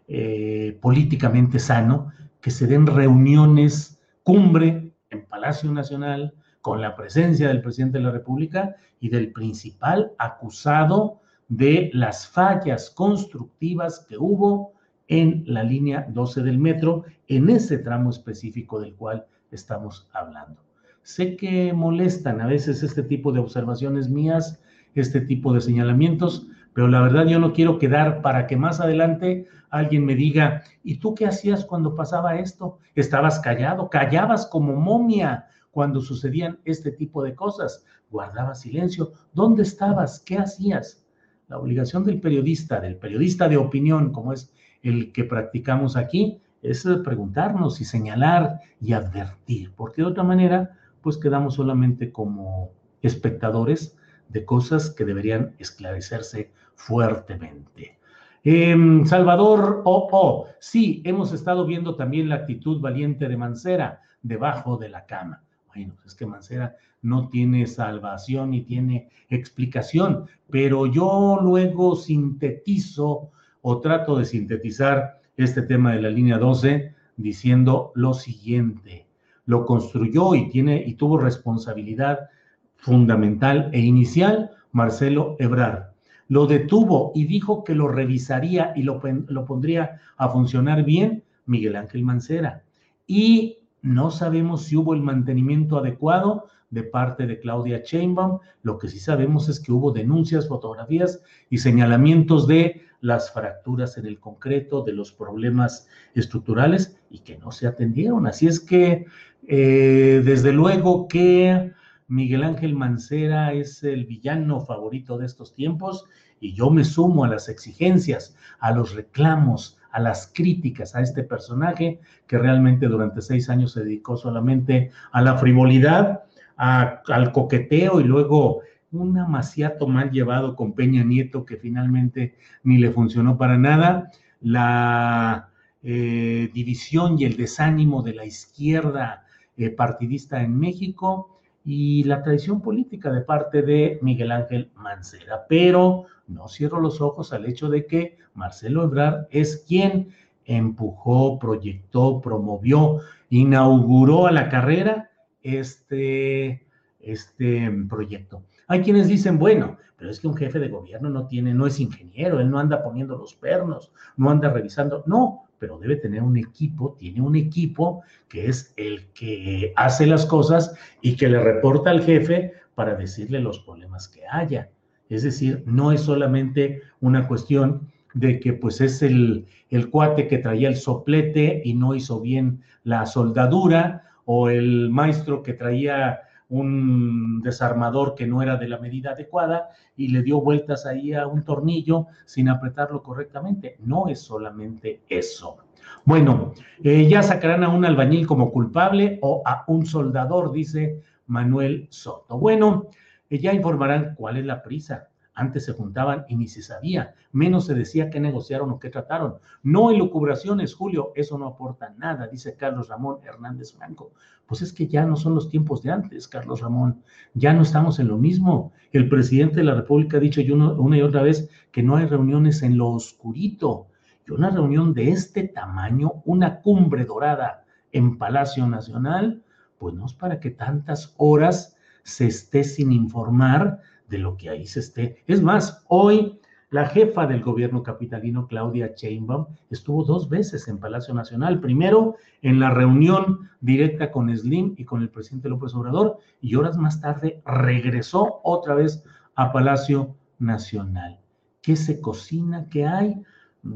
eh, 0.08 0.78
políticamente 0.80 1.58
sano 1.58 2.12
que 2.40 2.52
se 2.52 2.68
den 2.68 2.86
reuniones 2.86 4.00
cumbre 4.22 4.94
en 5.10 5.26
Palacio 5.26 5.72
Nacional 5.72 6.36
con 6.62 6.82
la 6.82 6.96
presencia 6.96 7.48
del 7.48 7.64
presidente 7.64 7.98
de 7.98 8.04
la 8.04 8.12
República 8.12 8.76
y 9.00 9.10
del 9.10 9.32
principal 9.32 10.12
acusado 10.20 11.20
de 11.48 11.90
las 11.96 12.28
fallas 12.28 12.92
constructivas 12.92 14.06
que 14.08 14.20
hubo 14.20 14.74
en 15.08 15.46
la 15.48 15.64
línea 15.64 16.06
12 16.10 16.44
del 16.44 16.60
metro, 16.60 17.06
en 17.28 17.50
ese 17.50 17.80
tramo 17.80 18.12
específico 18.12 18.80
del 18.80 18.94
cual 18.94 19.26
estamos 19.50 20.08
hablando. 20.14 20.69
Sé 21.04 21.36
que 21.36 21.74
molestan 21.74 22.42
a 22.42 22.48
veces 22.48 22.84
este 22.84 23.04
tipo 23.04 23.32
de 23.32 23.40
observaciones 23.40 24.10
mías, 24.10 24.62
este 24.96 25.22
tipo 25.22 25.54
de 25.54 25.62
señalamientos, 25.62 26.48
pero 26.74 26.88
la 26.88 27.02
verdad 27.02 27.26
yo 27.26 27.40
no 27.40 27.54
quiero 27.54 27.80
quedar 27.80 28.22
para 28.22 28.48
que 28.48 28.58
más 28.58 28.80
adelante 28.80 29.48
alguien 29.70 30.06
me 30.06 30.16
diga, 30.16 30.64
¿y 30.84 30.98
tú 30.98 31.14
qué 31.14 31.26
hacías 31.26 31.66
cuando 31.66 31.96
pasaba 31.96 32.38
esto? 32.38 32.80
¿Estabas 32.96 33.40
callado? 33.40 33.90
¿Callabas 33.90 34.48
como 34.48 34.76
momia 34.76 35.48
cuando 35.72 36.02
sucedían 36.02 36.60
este 36.66 36.92
tipo 36.92 37.24
de 37.24 37.36
cosas? 37.36 37.86
¿Guardabas 38.10 38.62
silencio? 38.62 39.14
¿Dónde 39.34 39.64
estabas? 39.64 40.20
¿Qué 40.20 40.38
hacías? 40.38 41.06
La 41.48 41.58
obligación 41.58 42.04
del 42.04 42.20
periodista, 42.20 42.80
del 42.80 42.98
periodista 42.98 43.50
de 43.50 43.58
opinión, 43.58 44.12
como 44.12 44.34
es 44.34 44.52
el 44.82 45.12
que 45.12 45.24
practicamos 45.24 45.96
aquí, 45.96 46.40
es 46.62 46.88
preguntarnos 47.04 47.82
y 47.82 47.86
señalar 47.86 48.60
y 48.82 48.94
advertir, 48.94 49.72
porque 49.76 50.02
de 50.02 50.08
otra 50.08 50.24
manera 50.24 50.78
pues 51.02 51.18
quedamos 51.18 51.56
solamente 51.56 52.12
como 52.12 52.72
espectadores 53.02 53.96
de 54.30 54.46
cosas 54.46 54.90
que 54.90 55.06
deberían 55.06 55.56
esclarecerse 55.60 56.52
fuertemente. 56.76 57.98
Em, 58.44 59.06
Salvador 59.06 59.82
O. 59.84 60.08
Oh, 60.12 60.48
sí, 60.60 61.02
hemos 61.06 61.34
estado 61.34 61.66
viendo 61.66 61.96
también 61.96 62.30
la 62.30 62.36
actitud 62.36 62.80
valiente 62.80 63.28
de 63.28 63.38
Mancera 63.38 64.02
debajo 64.22 64.78
de 64.78 64.90
la 64.90 65.06
cama. 65.06 65.44
Bueno, 65.68 65.96
es 66.06 66.16
que 66.16 66.26
Mancera 66.26 66.78
no 67.02 67.30
tiene 67.30 67.68
salvación 67.68 68.52
ni 68.52 68.62
tiene 68.62 69.10
explicación, 69.30 70.26
pero 70.50 70.86
yo 70.86 71.40
luego 71.42 71.96
sintetizo 71.96 73.32
o 73.62 73.82
trato 73.82 74.18
de 74.18 74.26
sintetizar 74.26 75.22
este 75.38 75.62
tema 75.62 75.94
de 75.94 76.02
la 76.02 76.10
línea 76.10 76.38
12 76.38 76.94
diciendo 77.18 77.92
lo 77.96 78.14
siguiente 78.14 79.09
lo 79.50 79.66
construyó 79.66 80.36
y, 80.36 80.48
tiene, 80.48 80.84
y 80.86 80.94
tuvo 80.94 81.18
responsabilidad 81.18 82.30
fundamental 82.76 83.72
e 83.74 83.80
inicial 83.80 84.52
Marcelo 84.72 85.38
Ebrard. 85.40 85.86
Lo 86.28 86.46
detuvo 86.46 87.12
y 87.16 87.26
dijo 87.26 87.64
que 87.64 87.74
lo 87.74 87.88
revisaría 87.88 88.74
y 88.76 88.84
lo, 88.84 89.02
lo 89.28 89.46
pondría 89.46 90.02
a 90.18 90.30
funcionar 90.30 90.84
bien 90.84 91.24
Miguel 91.48 91.78
Ángel 91.78 92.04
Mancera. 92.04 92.62
Y 93.08 93.58
no 93.82 94.12
sabemos 94.12 94.66
si 94.66 94.76
hubo 94.76 94.94
el 94.94 95.02
mantenimiento 95.02 95.80
adecuado 95.80 96.46
de 96.70 96.84
parte 96.84 97.26
de 97.26 97.40
Claudia 97.40 97.82
Sheinbaum. 97.84 98.38
Lo 98.62 98.78
que 98.78 98.88
sí 98.88 99.00
sabemos 99.00 99.50
es 99.50 99.60
que 99.60 99.72
hubo 99.72 99.92
denuncias, 99.92 100.48
fotografías 100.48 101.24
y 101.50 101.58
señalamientos 101.58 102.46
de 102.46 102.84
las 103.02 103.32
fracturas 103.32 103.98
en 103.98 104.06
el 104.06 104.20
concreto, 104.20 104.84
de 104.84 104.94
los 104.94 105.12
problemas 105.12 105.88
estructurales 106.14 106.98
y 107.10 107.20
que 107.20 107.38
no 107.38 107.52
se 107.52 107.68
atendieron. 107.68 108.28
Así 108.28 108.48
es 108.48 108.60
que, 108.60 109.06
eh, 109.48 110.22
desde 110.24 110.52
luego 110.52 111.08
que 111.08 111.72
Miguel 112.08 112.44
Ángel 112.44 112.76
Mancera 112.76 113.54
es 113.54 113.84
el 113.84 114.06
villano 114.06 114.62
favorito 114.62 115.18
de 115.18 115.26
estos 115.26 115.54
tiempos 115.54 116.06
y 116.40 116.54
yo 116.54 116.70
me 116.70 116.84
sumo 116.84 117.24
a 117.24 117.28
las 117.28 117.50
exigencias, 117.50 118.36
a 118.60 118.72
los 118.72 118.96
reclamos, 118.96 119.78
a 119.92 120.00
las 120.00 120.32
críticas 120.34 120.96
a 120.96 121.02
este 121.02 121.24
personaje 121.24 122.00
que 122.28 122.38
realmente 122.38 122.88
durante 122.88 123.22
seis 123.22 123.50
años 123.50 123.74
se 123.74 123.84
dedicó 123.84 124.18
solamente 124.18 124.92
a 125.12 125.22
la 125.22 125.38
frivolidad, 125.38 126.24
al 126.58 127.32
coqueteo 127.32 128.02
y 128.02 128.04
luego 128.04 128.62
un 128.92 129.18
amaciato 129.18 129.88
mal 129.88 130.12
llevado 130.12 130.56
con 130.56 130.74
Peña 130.74 131.04
Nieto 131.04 131.46
que 131.46 131.58
finalmente 131.58 132.36
ni 132.64 132.78
le 132.78 132.92
funcionó 132.92 133.38
para 133.38 133.58
nada, 133.58 134.12
la 134.42 135.50
eh, 135.84 136.50
división 136.54 137.18
y 137.20 137.26
el 137.26 137.38
desánimo 137.38 138.02
de 138.02 138.14
la 138.14 138.26
izquierda 138.26 139.26
eh, 139.60 139.70
partidista 139.72 140.42
en 140.42 140.58
México 140.58 141.42
y 141.66 142.06
la 142.06 142.24
tradición 142.24 142.62
política 142.62 143.12
de 143.12 143.20
parte 143.20 143.62
de 143.62 144.00
Miguel 144.02 144.32
Ángel 144.32 144.72
Mancera. 144.74 145.46
Pero 145.50 146.06
no 146.28 146.48
cierro 146.48 146.80
los 146.80 147.02
ojos 147.02 147.34
al 147.34 147.46
hecho 147.46 147.68
de 147.68 147.86
que 147.86 148.18
Marcelo 148.34 148.86
Ebrard 148.86 149.28
es 149.32 149.66
quien 149.68 150.14
empujó, 150.46 151.38
proyectó, 151.40 152.22
promovió, 152.22 153.00
inauguró 153.30 154.28
a 154.28 154.32
la 154.32 154.48
carrera 154.48 155.12
este, 155.44 156.66
este 157.02 157.70
proyecto. 157.90 158.44
Hay 158.68 158.82
quienes 158.82 159.10
dicen, 159.10 159.38
bueno, 159.38 159.78
pero 159.98 160.10
es 160.10 160.22
que 160.22 160.28
un 160.30 160.38
jefe 160.38 160.60
de 160.60 160.70
gobierno 160.70 161.10
no 161.10 161.28
tiene, 161.28 161.54
no 161.54 161.68
es 161.68 161.82
ingeniero, 161.82 162.40
él 162.40 162.50
no 162.50 162.60
anda 162.60 162.82
poniendo 162.82 163.18
los 163.18 163.36
pernos, 163.36 163.92
no 164.16 164.30
anda 164.30 164.50
revisando, 164.50 165.04
no, 165.06 165.49
pero 165.60 165.78
debe 165.78 165.98
tener 165.98 166.24
un 166.24 166.38
equipo, 166.38 166.96
tiene 166.98 167.22
un 167.22 167.36
equipo 167.36 168.02
que 168.28 168.48
es 168.48 168.74
el 168.78 169.08
que 169.14 169.74
hace 169.76 170.08
las 170.08 170.26
cosas 170.26 170.74
y 171.02 171.16
que 171.16 171.30
le 171.30 171.40
reporta 171.40 171.90
al 171.90 172.04
jefe 172.04 172.54
para 172.76 172.96
decirle 172.96 173.40
los 173.40 173.60
problemas 173.60 174.08
que 174.08 174.22
haya. 174.26 174.70
Es 175.10 175.24
decir, 175.24 175.64
no 175.66 175.92
es 175.92 176.02
solamente 176.02 176.82
una 177.02 177.28
cuestión 177.28 177.88
de 178.14 178.40
que 178.40 178.54
pues 178.54 178.82
es 178.82 179.02
el, 179.02 179.46
el 179.70 179.90
cuate 179.90 180.28
que 180.28 180.38
traía 180.40 180.70
el 180.70 180.78
soplete 180.78 181.62
y 181.64 181.74
no 181.74 181.96
hizo 181.96 182.22
bien 182.22 182.62
la 182.84 183.06
soldadura 183.06 184.04
o 184.26 184.50
el 184.50 184.90
maestro 184.90 185.44
que 185.44 185.54
traía 185.54 186.22
un 186.50 187.42
desarmador 187.42 188.16
que 188.16 188.28
no 188.28 188.42
era 188.42 188.58
de 188.58 188.68
la 188.68 188.80
medida 188.80 189.12
adecuada 189.12 189.70
y 189.96 190.10
le 190.10 190.24
dio 190.24 190.42
vueltas 190.42 190.86
ahí 190.86 191.14
a 191.14 191.28
un 191.28 191.44
tornillo 191.44 192.08
sin 192.26 192.50
apretarlo 192.50 193.04
correctamente. 193.04 193.78
No 193.80 194.08
es 194.08 194.22
solamente 194.22 195.02
eso. 195.10 195.58
Bueno, 196.06 196.54
eh, 196.84 197.08
ya 197.08 197.22
sacarán 197.22 197.64
a 197.64 197.70
un 197.70 197.86
albañil 197.86 198.26
como 198.26 198.52
culpable 198.52 199.20
o 199.22 199.44
a 199.46 199.64
un 199.68 199.86
soldador, 199.86 200.52
dice 200.52 201.02
Manuel 201.28 201.88
Soto. 201.90 202.38
Bueno, 202.38 202.88
eh, 203.30 203.38
ya 203.38 203.54
informarán 203.54 204.16
cuál 204.16 204.38
es 204.38 204.46
la 204.46 204.64
prisa. 204.64 205.09
Antes 205.40 205.64
se 205.64 205.72
juntaban 205.72 206.26
y 206.28 206.36
ni 206.36 206.50
se 206.50 206.62
sabía, 206.62 207.16
menos 207.32 207.66
se 207.66 207.74
decía 207.74 208.10
qué 208.10 208.20
negociaron 208.20 208.72
o 208.72 208.80
qué 208.80 208.90
trataron. 208.90 209.36
No 209.64 209.90
elucubraciones, 209.90 210.76
Julio, 210.76 211.14
eso 211.16 211.38
no 211.38 211.48
aporta 211.48 211.96
nada, 211.98 212.28
dice 212.28 212.58
Carlos 212.58 212.90
Ramón 212.90 213.20
Hernández 213.24 213.72
Franco. 213.72 214.12
Pues 214.46 214.62
es 214.62 214.74
que 214.74 214.88
ya 214.88 215.06
no 215.06 215.16
son 215.16 215.36
los 215.36 215.48
tiempos 215.48 215.82
de 215.82 215.92
antes, 215.92 216.28
Carlos 216.28 216.60
Ramón, 216.60 217.04
ya 217.36 217.54
no 217.54 217.62
estamos 217.62 218.00
en 218.00 218.10
lo 218.10 218.18
mismo. 218.18 218.74
El 218.92 219.08
presidente 219.08 219.56
de 219.56 219.64
la 219.64 219.76
República 219.76 220.18
ha 220.18 220.20
dicho 220.20 220.42
una 220.42 220.98
y 220.98 221.02
otra 221.02 221.22
vez 221.22 221.50
que 221.72 221.84
no 221.84 221.96
hay 221.96 222.08
reuniones 222.08 222.62
en 222.62 222.78
lo 222.78 222.90
oscurito. 222.90 223.88
Y 224.28 224.32
una 224.32 224.50
reunión 224.50 224.94
de 224.94 225.12
este 225.12 225.48
tamaño, 225.48 226.22
una 226.26 226.60
cumbre 226.60 227.06
dorada 227.06 227.64
en 227.94 228.18
Palacio 228.18 228.68
Nacional, 228.68 229.42
pues 229.78 229.96
no 229.96 230.06
es 230.06 230.14
para 230.14 230.42
que 230.42 230.50
tantas 230.50 231.14
horas 231.16 231.78
se 232.04 232.28
esté 232.28 232.66
sin 232.66 232.92
informar 232.92 233.80
de 234.10 234.18
lo 234.18 234.36
que 234.38 234.50
ahí 234.50 234.66
se 234.66 234.80
esté. 234.80 235.24
Es 235.28 235.42
más, 235.42 235.86
hoy 235.88 236.40
la 236.72 236.86
jefa 236.88 237.26
del 237.26 237.42
gobierno 237.42 237.82
capitalino, 237.82 238.48
Claudia 238.48 238.94
Sheinbaum, 238.96 239.48
estuvo 239.72 240.04
dos 240.04 240.30
veces 240.30 240.68
en 240.68 240.78
Palacio 240.78 241.14
Nacional. 241.14 241.60
Primero, 241.60 242.16
en 242.42 242.60
la 242.60 242.70
reunión 242.70 243.50
directa 243.60 244.12
con 244.12 244.36
Slim 244.36 244.76
y 244.78 244.86
con 244.86 245.02
el 245.02 245.10
presidente 245.10 245.50
López 245.50 245.74
Obrador, 245.74 246.20
y 246.42 246.56
horas 246.56 246.78
más 246.78 247.02
tarde 247.02 247.42
regresó 247.46 248.40
otra 248.44 248.76
vez 248.76 249.04
a 249.36 249.52
Palacio 249.52 250.16
Nacional. 250.38 251.20
¿Qué 251.62 251.76
se 251.76 252.00
cocina? 252.00 252.68
¿Qué 252.70 252.86
hay? 252.86 253.22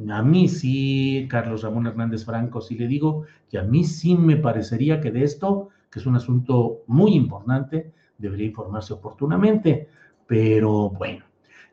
A 0.10 0.22
mí 0.22 0.48
sí, 0.48 1.28
Carlos 1.30 1.64
Ramón 1.64 1.88
Hernández 1.88 2.24
Franco, 2.26 2.62
sí 2.62 2.76
le 2.76 2.88
digo 2.88 3.26
que 3.50 3.58
a 3.58 3.64
mí 3.64 3.84
sí 3.84 4.16
me 4.16 4.38
parecería 4.38 5.02
que 5.02 5.12
de 5.12 5.24
esto, 5.24 5.70
que 5.92 6.00
es 6.00 6.06
un 6.06 6.16
asunto 6.16 6.84
muy 6.88 7.16
importante, 7.16 7.92
debería 8.18 8.48
informarse 8.48 8.94
oportunamente. 8.94 9.90
Pero 10.34 10.90
bueno, 10.90 11.24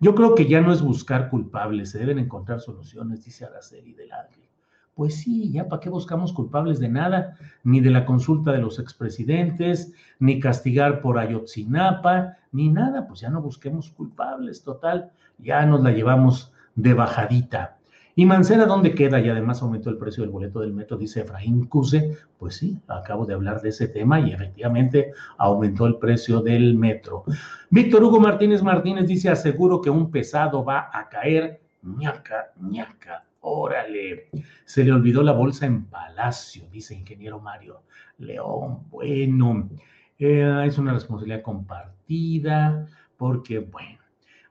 yo 0.00 0.14
creo 0.14 0.34
que 0.34 0.46
ya 0.46 0.60
no 0.60 0.70
es 0.70 0.82
buscar 0.82 1.30
culpables, 1.30 1.92
se 1.92 1.98
deben 1.98 2.18
encontrar 2.18 2.60
soluciones, 2.60 3.24
dice 3.24 3.46
Araceli 3.46 3.94
del 3.94 4.12
Ángel. 4.12 4.50
Pues 4.92 5.14
sí, 5.14 5.50
ya 5.50 5.66
para 5.66 5.80
qué 5.80 5.88
buscamos 5.88 6.34
culpables 6.34 6.78
de 6.78 6.90
nada, 6.90 7.38
ni 7.64 7.80
de 7.80 7.88
la 7.88 8.04
consulta 8.04 8.52
de 8.52 8.58
los 8.58 8.78
expresidentes, 8.78 9.94
ni 10.18 10.40
castigar 10.40 11.00
por 11.00 11.18
Ayotzinapa, 11.18 12.36
ni 12.52 12.68
nada, 12.68 13.08
pues 13.08 13.20
ya 13.20 13.30
no 13.30 13.40
busquemos 13.40 13.88
culpables, 13.92 14.62
total, 14.62 15.10
ya 15.38 15.64
nos 15.64 15.80
la 15.80 15.92
llevamos 15.92 16.52
de 16.74 16.92
bajadita. 16.92 17.78
¿Y 18.16 18.26
Mancera 18.26 18.66
dónde 18.66 18.94
queda? 18.94 19.20
Y 19.20 19.28
además 19.28 19.62
aumentó 19.62 19.88
el 19.90 19.96
precio 19.96 20.22
del 20.22 20.32
boleto 20.32 20.60
del 20.60 20.72
metro, 20.72 20.96
dice 20.96 21.20
Efraín 21.20 21.66
Cuse. 21.66 22.16
Pues 22.38 22.56
sí, 22.56 22.78
acabo 22.88 23.24
de 23.24 23.34
hablar 23.34 23.60
de 23.60 23.68
ese 23.68 23.88
tema 23.88 24.20
y 24.20 24.32
efectivamente 24.32 25.12
aumentó 25.38 25.86
el 25.86 25.96
precio 25.96 26.40
del 26.40 26.74
metro. 26.74 27.24
Víctor 27.70 28.02
Hugo 28.02 28.20
Martínez 28.20 28.62
Martínez 28.62 29.06
dice, 29.06 29.28
aseguro 29.28 29.80
que 29.80 29.90
un 29.90 30.10
pesado 30.10 30.64
va 30.64 30.90
a 30.92 31.08
caer. 31.08 31.60
ñaca, 31.82 32.52
ñaca, 32.60 33.24
órale. 33.40 34.28
Se 34.64 34.84
le 34.84 34.92
olvidó 34.92 35.22
la 35.22 35.32
bolsa 35.32 35.66
en 35.66 35.84
Palacio, 35.86 36.64
dice 36.70 36.94
ingeniero 36.94 37.40
Mario 37.40 37.82
León. 38.18 38.80
Bueno, 38.90 39.68
eh, 40.18 40.64
es 40.66 40.78
una 40.78 40.92
responsabilidad 40.92 41.42
compartida 41.42 42.86
porque, 43.16 43.60
bueno, 43.60 43.99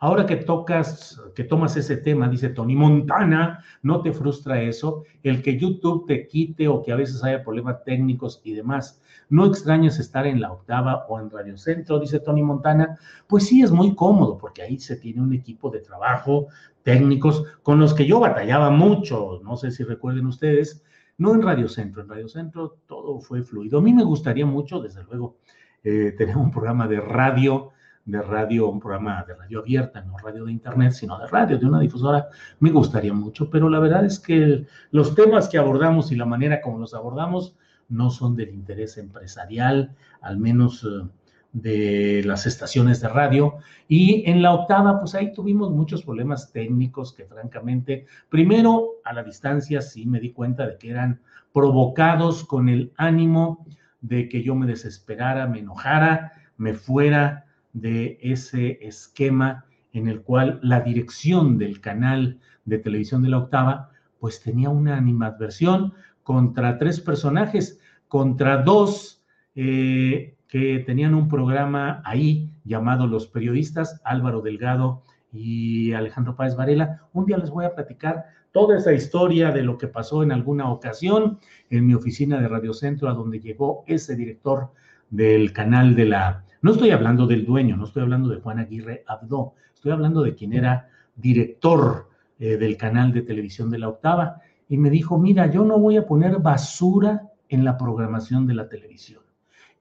Ahora 0.02 0.26
que 0.26 0.38
tocas, 0.38 1.22
que 1.36 1.44
tomas 1.44 1.76
ese 1.76 1.98
tema, 1.98 2.30
dice 2.30 2.50
Tony 2.50 2.74
Montana, 2.74 3.66
¿no 3.82 4.02
te 4.02 4.14
frustra 4.14 4.62
eso? 4.62 5.04
El 5.24 5.44
que 5.44 5.58
YouTube 5.58 6.08
te 6.08 6.26
quite 6.26 6.70
o 6.70 6.82
que 6.82 6.94
a 6.94 6.96
veces 6.96 7.22
haya 7.22 7.44
problemas 7.44 7.84
técnicos 7.84 8.40
y 8.46 8.54
demás. 8.54 9.02
¿No 9.28 9.46
extrañas 9.46 10.00
estar 10.00 10.26
en 10.26 10.40
la 10.40 10.54
octava 10.54 11.06
o 11.10 11.20
en 11.20 11.30
Radio 11.30 11.58
Centro? 11.58 12.00
Dice 12.00 12.22
Tony 12.22 12.42
Montana. 12.42 12.98
Pues 13.28 13.48
sí, 13.48 13.62
es 13.62 13.72
muy 13.72 13.94
cómodo 13.94 14.38
porque 14.38 14.62
ahí 14.62 14.80
se 14.80 14.96
tiene 14.96 15.22
un 15.22 15.34
equipo 15.34 15.70
de 15.70 15.82
trabajo, 15.82 16.48
técnicos, 16.84 17.44
con 17.62 17.78
los 17.78 17.94
que 17.94 18.06
yo 18.06 18.22
batallaba 18.22 18.70
mucho. 18.70 19.42
No 19.44 19.58
sé 19.58 19.70
si 19.70 19.84
recuerden 19.84 20.28
ustedes. 20.28 20.82
No 21.18 21.36
en 21.36 21.42
Radio 21.42 21.68
Centro, 21.68 22.02
en 22.02 22.08
Radio 22.08 22.30
Centro 22.30 22.78
todo 22.88 23.20
fue 23.20 23.44
fluido. 23.44 23.80
A 23.80 23.82
mí 23.82 23.94
me 23.94 24.06
gustaría 24.06 24.46
mucho, 24.46 24.80
desde 24.80 25.04
luego, 25.04 25.36
eh, 25.84 26.14
tener 26.18 26.38
un 26.38 26.52
programa 26.52 26.88
de 26.88 27.02
radio 27.02 27.72
de 28.12 28.22
radio, 28.22 28.70
un 28.70 28.80
programa 28.80 29.24
de 29.28 29.36
radio 29.36 29.60
abierta, 29.60 30.02
no 30.02 30.18
radio 30.18 30.46
de 30.46 30.52
internet, 30.52 30.94
sino 30.94 31.18
de 31.20 31.28
radio, 31.28 31.58
de 31.58 31.66
una 31.66 31.80
difusora, 31.80 32.28
me 32.60 32.72
gustaría 32.72 33.14
mucho, 33.14 33.50
pero 33.50 33.70
la 33.70 33.80
verdad 33.80 34.06
es 34.06 34.20
que 34.20 34.66
los 34.92 35.16
temas 35.16 35.50
que 35.50 35.58
abordamos 35.58 36.12
y 36.12 36.16
la 36.16 36.26
manera 36.26 36.62
como 36.62 36.80
los 36.80 36.94
abordamos 36.94 37.56
no 37.90 38.10
son 38.10 38.36
del 38.36 38.50
interés 38.50 38.98
empresarial, 38.98 39.96
al 40.22 40.38
menos 40.38 40.84
eh, 40.84 41.08
de 41.52 42.24
las 42.26 42.46
estaciones 42.46 43.02
de 43.02 43.10
radio. 43.10 43.56
Y 43.88 44.30
en 44.30 44.42
la 44.42 44.54
octava, 44.54 45.00
pues 45.00 45.16
ahí 45.16 45.34
tuvimos 45.34 45.72
muchos 45.72 46.04
problemas 46.04 46.52
técnicos 46.52 47.14
que 47.14 47.26
francamente, 47.26 48.06
primero 48.30 49.00
a 49.04 49.14
la 49.14 49.24
distancia 49.24 49.82
sí 49.82 50.06
me 50.06 50.20
di 50.20 50.32
cuenta 50.32 50.68
de 50.68 50.78
que 50.78 50.92
eran 50.92 51.22
provocados 51.54 52.46
con 52.46 52.70
el 52.70 52.94
ánimo 52.98 53.66
de 54.02 54.30
que 54.30 54.44
yo 54.44 54.56
me 54.56 54.68
desesperara, 54.68 55.48
me 55.48 55.60
enojara, 55.60 56.32
me 56.58 56.74
fuera 56.74 57.46
de 57.74 58.18
ese 58.22 58.80
esquema 58.82 59.66
en 59.94 60.08
el 60.08 60.22
cual 60.22 60.60
la 60.62 60.82
dirección 60.82 61.58
del 61.58 61.82
canal 61.82 62.40
de 62.66 62.78
televisión 62.78 63.24
de 63.24 63.30
la 63.30 63.40
octava, 63.40 63.92
pues 64.20 64.42
tenía 64.42 64.70
una 64.70 64.98
animadversión 64.98 65.94
contra 66.24 66.78
tres 66.78 67.00
personajes, 67.00 67.80
contra 68.08 68.62
dos 68.62 69.24
eh, 69.56 70.36
que 70.48 70.80
tenían 70.80 71.14
un 71.16 71.28
programa 71.28 72.02
ahí 72.06 72.52
llamado 72.64 73.08
Los 73.08 73.28
Periodistas, 73.28 74.02
Álvaro 74.04 74.42
Delgado 74.42 75.04
y 75.32 75.94
Alejandro 75.94 76.36
Páez 76.36 76.56
Varela. 76.56 77.08
Un 77.14 77.26
día 77.26 77.38
les 77.38 77.50
voy 77.50 77.66
a 77.66 77.76
platicar 77.76 78.26
toda 78.52 78.78
esa 78.78 78.94
historia 78.94 79.52
de 79.52 79.64
lo 79.64 79.78
que 79.78 79.88
pasó 79.88 80.24
en 80.24 80.32
alguna 80.32 80.72
ocasión 80.72 81.40
en 81.70 81.86
mi 81.86 81.94
oficina 81.94 82.42
de 82.42 82.48
Radio 82.48 82.74
Centro, 82.74 83.10
a 83.10 83.14
donde 83.14 83.40
llegó 83.40 83.84
ese 83.88 84.16
director 84.16 84.72
del 85.10 85.54
canal 85.54 85.96
de 85.96 86.06
la 86.06 86.44
no 86.62 86.72
estoy 86.72 86.92
hablando 86.92 87.26
del 87.26 87.46
dueño, 87.46 87.78
no 87.78 87.86
estoy 87.86 88.04
hablando 88.04 88.30
de 88.30 88.42
Juan 88.42 88.60
Aguirre 88.60 89.04
Abdo, 89.08 89.54
estoy 89.74 89.92
hablando 89.92 90.22
de 90.24 90.36
quien 90.36 90.54
era 90.54 90.90
director 91.16 92.10
eh, 92.40 92.58
del 92.58 92.78
canal 92.78 93.14
de 93.14 93.22
televisión 93.22 93.70
de 93.70 93.80
la 93.80 93.90
octava. 93.90 94.42
Y 94.68 94.78
me 94.78 94.90
dijo, 94.90 95.18
mira, 95.18 95.50
yo 95.50 95.64
no 95.64 95.80
voy 95.80 95.98
a 95.98 96.06
poner 96.06 96.40
basura 96.40 97.30
en 97.48 97.64
la 97.64 97.78
programación 97.78 98.46
de 98.46 98.54
la 98.54 98.70
televisión. 98.70 99.22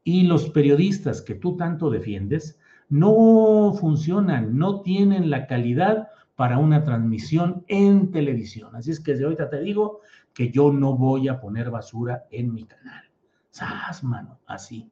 Y 0.04 0.22
los 0.22 0.50
periodistas 0.50 1.20
que 1.20 1.34
tú 1.34 1.56
tanto 1.56 1.90
defiendes 1.90 2.58
no 2.88 3.74
funcionan, 3.78 4.56
no 4.56 4.80
tienen 4.80 5.30
la 5.30 5.46
calidad 5.46 6.08
para 6.36 6.58
una 6.58 6.84
transmisión 6.84 7.64
en 7.68 8.10
televisión. 8.10 8.74
Así 8.76 8.90
es 8.90 9.00
que 9.00 9.12
desde 9.12 9.24
ahorita 9.24 9.50
te 9.50 9.60
digo 9.60 10.00
que 10.32 10.50
yo 10.50 10.72
no 10.72 10.96
voy 10.96 11.28
a 11.28 11.40
poner 11.40 11.70
basura 11.70 12.24
en 12.30 12.54
mi 12.54 12.64
canal. 12.64 13.04
¡Sas, 13.50 14.04
mano! 14.04 14.38
Así. 14.46 14.90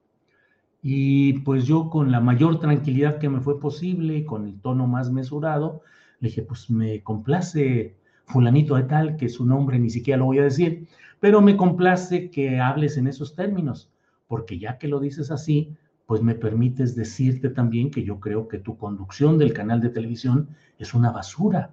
Y 0.89 1.41
pues 1.41 1.65
yo 1.65 1.91
con 1.91 2.13
la 2.13 2.21
mayor 2.21 2.61
tranquilidad 2.61 3.19
que 3.19 3.29
me 3.29 3.41
fue 3.41 3.59
posible, 3.59 4.25
con 4.25 4.47
el 4.47 4.61
tono 4.61 4.87
más 4.87 5.11
mesurado, 5.11 5.83
le 6.21 6.29
dije, 6.29 6.43
pues 6.43 6.71
me 6.71 7.03
complace 7.03 7.97
fulanito 8.25 8.77
de 8.77 8.85
tal, 8.85 9.17
que 9.17 9.29
su 9.29 9.45
nombre 9.45 9.81
ni 9.81 9.91
siquiera 9.91 10.21
lo 10.21 10.27
voy 10.27 10.39
a 10.39 10.45
decir, 10.45 10.87
pero 11.19 11.41
me 11.41 11.57
complace 11.57 12.31
que 12.31 12.61
hables 12.61 12.97
en 12.99 13.09
esos 13.09 13.35
términos, 13.35 13.91
porque 14.29 14.61
ya 14.61 14.79
que 14.79 14.87
lo 14.87 15.01
dices 15.01 15.33
así, 15.33 15.75
pues 16.07 16.23
me 16.23 16.37
permites 16.37 16.95
decirte 16.95 17.51
también 17.51 17.91
que 17.91 18.05
yo 18.05 18.21
creo 18.21 18.47
que 18.47 18.59
tu 18.59 18.77
conducción 18.77 19.39
del 19.39 19.53
canal 19.53 19.81
de 19.81 19.89
televisión 19.89 20.51
es 20.79 20.95
una 20.95 21.11
basura. 21.11 21.73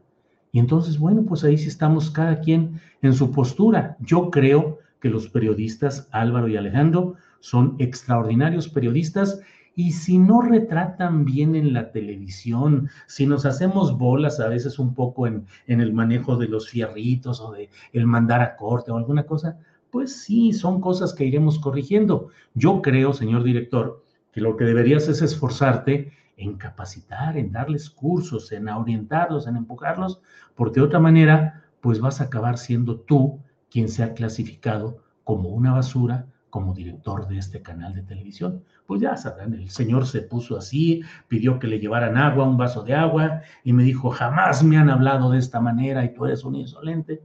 Y 0.52 0.58
entonces, 0.58 0.98
bueno, 0.98 1.22
pues 1.22 1.44
ahí 1.44 1.60
sí 1.60 1.68
estamos 1.68 2.10
cada 2.10 2.40
quien 2.40 2.82
en 3.04 3.14
su 3.14 3.32
postura. 3.32 3.96
Yo 4.00 4.32
creo 4.32 4.80
que 5.00 5.10
los 5.10 5.30
periodistas 5.30 6.08
Álvaro 6.10 6.48
y 6.48 6.58
Alejandro 6.58 7.14
son 7.44 7.76
extraordinarios 7.78 8.70
periodistas 8.70 9.42
y 9.76 9.92
si 9.92 10.18
no 10.18 10.42
retratan 10.42 11.26
bien 11.26 11.58
en 11.58 11.74
la 11.74 11.92
televisión, 11.92 12.90
si 13.06 13.28
nos 13.28 13.46
hacemos 13.46 13.98
bolas 13.98 14.40
a 14.40 14.48
veces 14.48 14.80
un 14.80 14.94
poco 14.94 15.28
en, 15.28 15.46
en 15.68 15.82
el 15.82 15.92
manejo 15.92 16.38
de 16.38 16.48
los 16.48 16.70
fierritos 16.70 17.42
o 17.42 17.52
de 17.52 17.70
el 17.92 18.08
mandar 18.08 18.42
a 18.42 18.56
corte 18.56 18.92
o 18.92 18.98
alguna 18.98 19.26
cosa, 19.26 19.58
pues 19.92 20.16
sí, 20.24 20.54
son 20.54 20.80
cosas 20.80 21.14
que 21.14 21.26
iremos 21.26 21.60
corrigiendo. 21.60 22.30
Yo 22.54 22.82
creo, 22.82 23.12
señor 23.12 23.44
director, 23.44 24.02
que 24.32 24.40
lo 24.40 24.56
que 24.56 24.64
deberías 24.64 25.10
es 25.10 25.22
esforzarte 25.22 26.14
en 26.38 26.56
capacitar, 26.56 27.38
en 27.38 27.52
darles 27.52 27.90
cursos, 27.90 28.54
en 28.54 28.70
orientarlos, 28.70 29.48
en 29.48 29.58
empujarlos, 29.58 30.22
porque 30.56 30.80
de 30.80 30.86
otra 30.86 31.00
manera, 31.00 31.62
pues 31.82 32.00
vas 32.00 32.22
a 32.22 32.26
acabar 32.26 32.58
siendo 32.58 33.02
tú 33.02 33.42
quien 33.70 33.90
sea 33.90 34.14
clasificado 34.14 35.00
como 35.26 35.50
una 35.50 35.74
basura 35.74 36.28
como 36.54 36.72
director 36.72 37.28
de 37.28 37.40
este 37.40 37.64
canal 37.64 37.96
de 37.96 38.04
televisión. 38.04 38.64
Pues 38.86 39.02
ya 39.02 39.18
sabrán, 39.18 39.56
el 39.56 39.72
señor 39.72 40.06
se 40.06 40.22
puso 40.22 40.56
así, 40.56 41.02
pidió 41.28 41.58
que 41.58 41.66
le 41.66 41.80
llevaran 41.80 42.16
agua, 42.16 42.48
un 42.48 42.58
vaso 42.58 42.84
de 42.84 42.94
agua, 42.94 43.42
y 43.64 43.74
me 43.74 43.82
dijo, 43.82 44.12
jamás 44.12 44.64
me 44.64 44.78
han 44.78 44.92
hablado 44.92 45.32
de 45.32 45.40
esta 45.40 45.60
manera 45.60 46.06
y 46.06 46.14
tú 46.14 46.26
eres 46.28 46.44
un 46.44 46.54
insolente. 46.56 47.24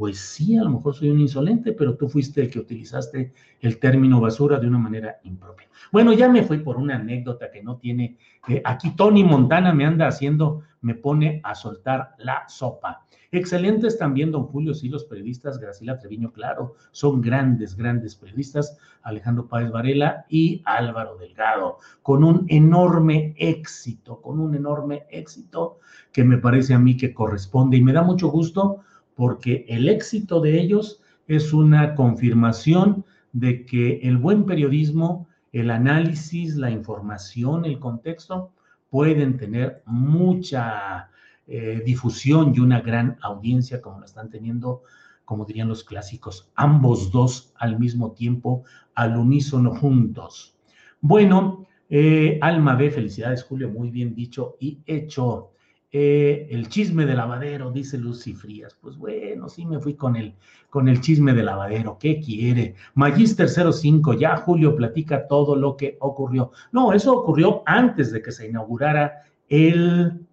Pues 0.00 0.18
sí, 0.18 0.56
a 0.56 0.64
lo 0.64 0.70
mejor 0.70 0.94
soy 0.94 1.10
un 1.10 1.20
insolente, 1.20 1.74
pero 1.74 1.94
tú 1.94 2.08
fuiste 2.08 2.40
el 2.40 2.48
que 2.48 2.58
utilizaste 2.58 3.34
el 3.60 3.78
término 3.78 4.18
basura 4.18 4.58
de 4.58 4.66
una 4.66 4.78
manera 4.78 5.20
impropia. 5.24 5.68
Bueno, 5.92 6.14
ya 6.14 6.26
me 6.26 6.42
fui 6.42 6.60
por 6.60 6.78
una 6.78 6.96
anécdota 6.96 7.50
que 7.50 7.62
no 7.62 7.76
tiene, 7.76 8.16
aquí 8.64 8.96
Tony 8.96 9.24
Montana 9.24 9.74
me 9.74 9.84
anda 9.84 10.08
haciendo, 10.08 10.62
me 10.80 10.94
pone 10.94 11.42
a 11.44 11.54
soltar 11.54 12.14
la 12.16 12.48
sopa. 12.48 13.04
Excelentes 13.30 13.98
también, 13.98 14.32
don 14.32 14.44
Julio, 14.44 14.72
sí, 14.72 14.88
los 14.88 15.04
periodistas, 15.04 15.58
Graciela 15.58 15.98
Treviño, 15.98 16.32
claro, 16.32 16.76
son 16.92 17.20
grandes, 17.20 17.76
grandes 17.76 18.16
periodistas, 18.16 18.78
Alejandro 19.02 19.48
Páez 19.48 19.70
Varela 19.70 20.24
y 20.30 20.62
Álvaro 20.64 21.18
Delgado, 21.18 21.76
con 22.00 22.24
un 22.24 22.46
enorme 22.48 23.34
éxito, 23.36 24.22
con 24.22 24.40
un 24.40 24.54
enorme 24.54 25.04
éxito 25.10 25.78
que 26.10 26.24
me 26.24 26.38
parece 26.38 26.72
a 26.72 26.78
mí 26.78 26.96
que 26.96 27.12
corresponde 27.12 27.76
y 27.76 27.84
me 27.84 27.92
da 27.92 28.02
mucho 28.02 28.28
gusto 28.28 28.80
porque 29.20 29.66
el 29.68 29.90
éxito 29.90 30.40
de 30.40 30.58
ellos 30.58 31.02
es 31.28 31.52
una 31.52 31.94
confirmación 31.94 33.04
de 33.34 33.66
que 33.66 33.98
el 34.02 34.16
buen 34.16 34.46
periodismo, 34.46 35.28
el 35.52 35.70
análisis, 35.70 36.56
la 36.56 36.70
información, 36.70 37.66
el 37.66 37.78
contexto, 37.78 38.50
pueden 38.88 39.36
tener 39.36 39.82
mucha 39.84 41.10
eh, 41.46 41.82
difusión 41.84 42.54
y 42.56 42.60
una 42.60 42.80
gran 42.80 43.18
audiencia 43.20 43.82
como 43.82 44.00
la 44.00 44.06
están 44.06 44.30
teniendo, 44.30 44.84
como 45.26 45.44
dirían 45.44 45.68
los 45.68 45.84
clásicos, 45.84 46.50
ambos 46.54 47.12
dos 47.12 47.52
al 47.56 47.78
mismo 47.78 48.12
tiempo, 48.12 48.64
al 48.94 49.18
unísono 49.18 49.74
juntos. 49.74 50.56
Bueno, 51.02 51.66
eh, 51.90 52.38
Alma 52.40 52.74
B, 52.74 52.90
felicidades 52.90 53.44
Julio, 53.44 53.68
muy 53.68 53.90
bien 53.90 54.14
dicho 54.14 54.56
y 54.60 54.78
hecho. 54.86 55.50
Eh, 55.92 56.46
el 56.52 56.68
chisme 56.68 57.04
de 57.04 57.14
lavadero, 57.14 57.72
dice 57.72 57.98
Lucy 57.98 58.32
Frías. 58.32 58.76
Pues 58.80 58.96
bueno, 58.96 59.48
sí 59.48 59.66
me 59.66 59.80
fui 59.80 59.94
con 59.94 60.14
el, 60.14 60.36
con 60.68 60.88
el 60.88 61.00
chisme 61.00 61.32
de 61.32 61.42
lavadero. 61.42 61.98
¿Qué 61.98 62.20
quiere? 62.20 62.76
Magister 62.94 63.48
05, 63.48 64.14
ya 64.14 64.36
Julio 64.36 64.76
platica 64.76 65.26
todo 65.26 65.56
lo 65.56 65.76
que 65.76 65.96
ocurrió. 66.00 66.52
No, 66.70 66.92
eso 66.92 67.12
ocurrió 67.12 67.64
antes 67.66 68.12
de 68.12 68.22
que 68.22 68.30
se 68.30 68.48
inaugurara 68.48 69.24
el, 69.48 70.26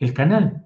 el 0.00 0.12
canal. 0.12 0.64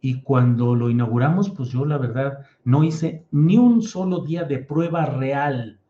Y 0.00 0.20
cuando 0.20 0.76
lo 0.76 0.88
inauguramos, 0.88 1.50
pues 1.50 1.70
yo 1.70 1.84
la 1.84 1.98
verdad 1.98 2.46
no 2.62 2.84
hice 2.84 3.24
ni 3.32 3.58
un 3.58 3.82
solo 3.82 4.20
día 4.20 4.44
de 4.44 4.58
prueba 4.58 5.06
real. 5.06 5.80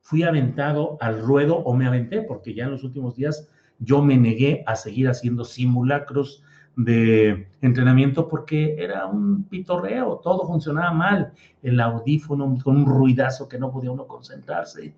Fui 0.00 0.22
aventado 0.22 0.96
al 1.00 1.20
ruedo 1.20 1.56
o 1.56 1.74
me 1.74 1.86
aventé, 1.86 2.22
porque 2.22 2.54
ya 2.54 2.64
en 2.64 2.70
los 2.70 2.84
últimos 2.84 3.16
días 3.16 3.46
yo 3.78 4.00
me 4.02 4.16
negué 4.16 4.62
a 4.66 4.76
seguir 4.76 5.08
haciendo 5.08 5.44
simulacros 5.44 6.42
de 6.76 7.48
entrenamiento 7.62 8.28
porque 8.28 8.76
era 8.78 9.06
un 9.06 9.44
pitorreo, 9.44 10.20
todo 10.22 10.46
funcionaba 10.46 10.92
mal, 10.92 11.32
el 11.62 11.80
audífono 11.80 12.56
con 12.62 12.76
un 12.76 12.86
ruidazo 12.86 13.48
que 13.48 13.58
no 13.58 13.72
podía 13.72 13.90
uno 13.90 14.06
concentrarse, 14.06 14.94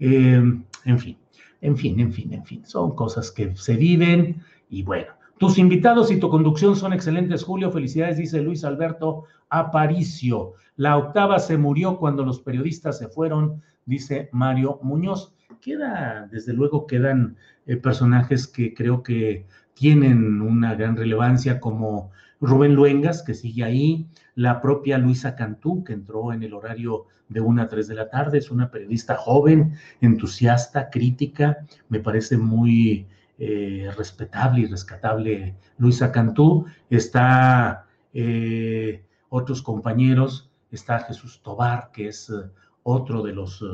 eh, 0.00 0.42
en 0.84 0.98
fin, 0.98 1.16
en 1.60 1.76
fin, 1.76 2.00
en 2.00 2.12
fin, 2.12 2.32
en 2.32 2.44
fin, 2.44 2.64
son 2.64 2.94
cosas 2.94 3.30
que 3.30 3.54
se 3.54 3.76
viven 3.76 4.42
y 4.68 4.82
bueno, 4.82 5.12
tus 5.40 5.56
invitados 5.56 6.10
y 6.10 6.20
tu 6.20 6.28
conducción 6.28 6.76
son 6.76 6.92
excelentes, 6.92 7.44
Julio. 7.44 7.72
Felicidades, 7.72 8.18
dice 8.18 8.42
Luis 8.42 8.62
Alberto 8.62 9.24
Aparicio. 9.48 10.52
La 10.76 10.98
octava 10.98 11.38
se 11.38 11.56
murió 11.56 11.96
cuando 11.96 12.26
los 12.26 12.40
periodistas 12.40 12.98
se 12.98 13.08
fueron, 13.08 13.62
dice 13.86 14.28
Mario 14.32 14.80
Muñoz. 14.82 15.34
Queda, 15.62 16.28
desde 16.30 16.52
luego, 16.52 16.86
quedan 16.86 17.36
eh, 17.64 17.76
personajes 17.76 18.46
que 18.46 18.74
creo 18.74 19.02
que 19.02 19.46
tienen 19.80 20.42
una 20.42 20.74
gran 20.74 20.94
relevancia, 20.94 21.58
como 21.58 22.10
Rubén 22.38 22.74
Luengas, 22.74 23.22
que 23.22 23.32
sigue 23.32 23.64
ahí, 23.64 24.06
la 24.34 24.60
propia 24.60 24.98
Luisa 24.98 25.34
Cantú, 25.34 25.84
que 25.84 25.94
entró 25.94 26.34
en 26.34 26.42
el 26.42 26.52
horario 26.52 27.06
de 27.30 27.40
1 27.40 27.62
a 27.62 27.68
3 27.68 27.88
de 27.88 27.94
la 27.94 28.10
tarde, 28.10 28.36
es 28.36 28.50
una 28.50 28.70
periodista 28.70 29.16
joven, 29.16 29.78
entusiasta, 30.02 30.90
crítica, 30.90 31.64
me 31.88 31.98
parece 31.98 32.36
muy 32.36 33.06
eh, 33.38 33.90
respetable 33.96 34.60
y 34.60 34.66
rescatable 34.66 35.54
Luisa 35.78 36.12
Cantú, 36.12 36.66
está 36.90 37.86
eh, 38.12 39.02
otros 39.30 39.62
compañeros, 39.62 40.50
está 40.70 40.98
Jesús 40.98 41.40
Tobar, 41.42 41.90
que 41.90 42.08
es 42.08 42.28
eh, 42.28 42.50
otro 42.82 43.22
de 43.22 43.32
los 43.32 43.64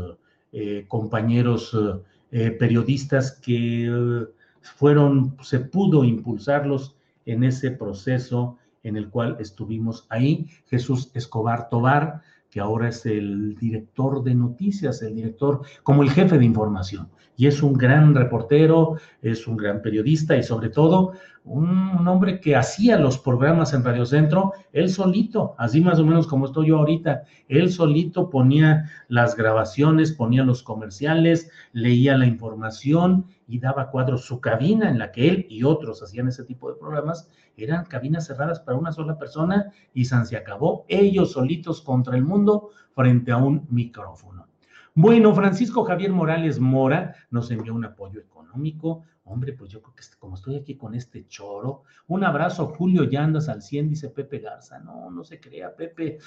compañeros 0.89 1.77
periodistas 2.31 3.33
que 3.33 4.27
fueron, 4.75 5.37
se 5.43 5.61
pudo 5.61 6.05
impulsarlos 6.05 6.97
en 7.25 7.45
ese 7.45 7.71
proceso 7.71 8.59
en 8.83 8.97
el 8.97 9.09
cual 9.09 9.37
estuvimos 9.41 10.07
ahí. 10.11 10.49
Jesús 10.67 11.11
Escobar 11.15 11.69
Tobar, 11.69 12.23
que 12.51 12.61
ahora 12.61 12.89
es 12.89 13.05
el 13.07 13.57
director 13.57 14.23
de 14.23 14.35
noticias, 14.35 15.03
el 15.03 15.15
director 15.15 15.63
como 15.83 16.03
el 16.03 16.11
jefe 16.11 16.39
de 16.39 16.45
información 16.45 17.09
y 17.37 17.47
es 17.47 17.63
un 17.63 17.75
gran 17.75 18.15
reportero, 18.15 18.97
es 19.23 19.47
un 19.47 19.57
gran 19.57 19.83
periodista 19.83 20.37
y 20.37 20.43
sobre 20.43 20.71
todo 20.71 21.13
un, 21.45 22.07
hombre 22.09 22.41
que 22.41 22.57
hacía 22.57 22.99
los 22.99 23.19
programas 23.19 23.73
en 23.73 23.85
Radio 23.85 24.07
Centro, 24.07 24.53
él 24.73 24.89
solito, 24.89 25.55
así 25.59 25.81
más 25.81 25.99
o 25.99 26.05
menos 26.05 26.27
como 26.27 26.47
estoy 26.47 26.69
yo 26.69 26.79
ahorita, 26.79 27.23
él 27.49 27.71
solito 27.71 28.31
ponía 28.31 28.91
las 29.09 29.37
grabaciones, 29.37 30.13
ponía 30.13 30.45
los 30.45 30.63
comerciales, 30.63 31.51
leía 31.73 32.17
la 32.17 32.27
información 32.27 33.27
y 33.47 33.59
daba 33.59 33.91
cuadros. 33.91 34.25
Su 34.25 34.41
cabina 34.41 34.91
en 34.91 34.99
la 34.99 35.13
que 35.13 35.29
él 35.29 35.47
y 35.49 35.63
otros 35.63 36.03
hacían 36.03 36.29
ese 36.29 36.45
tipo 36.45 36.71
de 36.71 36.79
programas 36.79 37.29
eran 37.57 37.85
cabinas 37.85 38.27
cerradas 38.27 38.61
para 38.61 38.79
una 38.79 38.93
sola 38.93 39.19
persona 39.19 39.73
y 39.95 40.05
se 40.05 40.37
acabó 40.37 40.85
ellos 40.89 41.33
solitos 41.33 41.83
contra 41.83 42.17
el 42.17 42.25
mundo 42.25 42.71
frente 42.95 43.33
a 43.33 43.37
un 43.37 43.67
micrófono. 43.71 44.49
Bueno, 44.95 45.35
Francisco 45.35 45.85
Javier 45.85 46.11
Morales 46.11 46.59
Mora 46.59 47.15
nos 47.31 47.51
envió 47.51 47.75
un 47.75 47.85
apoyo 47.85 48.19
económico. 48.19 49.03
Hombre, 49.25 49.53
pues 49.53 49.71
yo 49.71 49.83
creo 49.83 49.95
que 49.95 50.03
como 50.19 50.37
estoy 50.37 50.57
aquí 50.57 50.77
con 50.77 50.95
este 50.95 51.27
choro, 51.27 51.83
un 52.07 52.25
abrazo, 52.25 52.67
Julio, 52.69 53.05
ya 53.05 53.23
andas 53.23 53.49
al 53.51 53.61
100, 53.61 53.91
dice 53.91 54.09
Pepe 54.09 54.39
Garza. 54.39 54.79
No, 54.79 55.11
no 55.11 55.23
se 55.23 55.39
crea, 55.39 55.75
Pepe. 55.77 56.19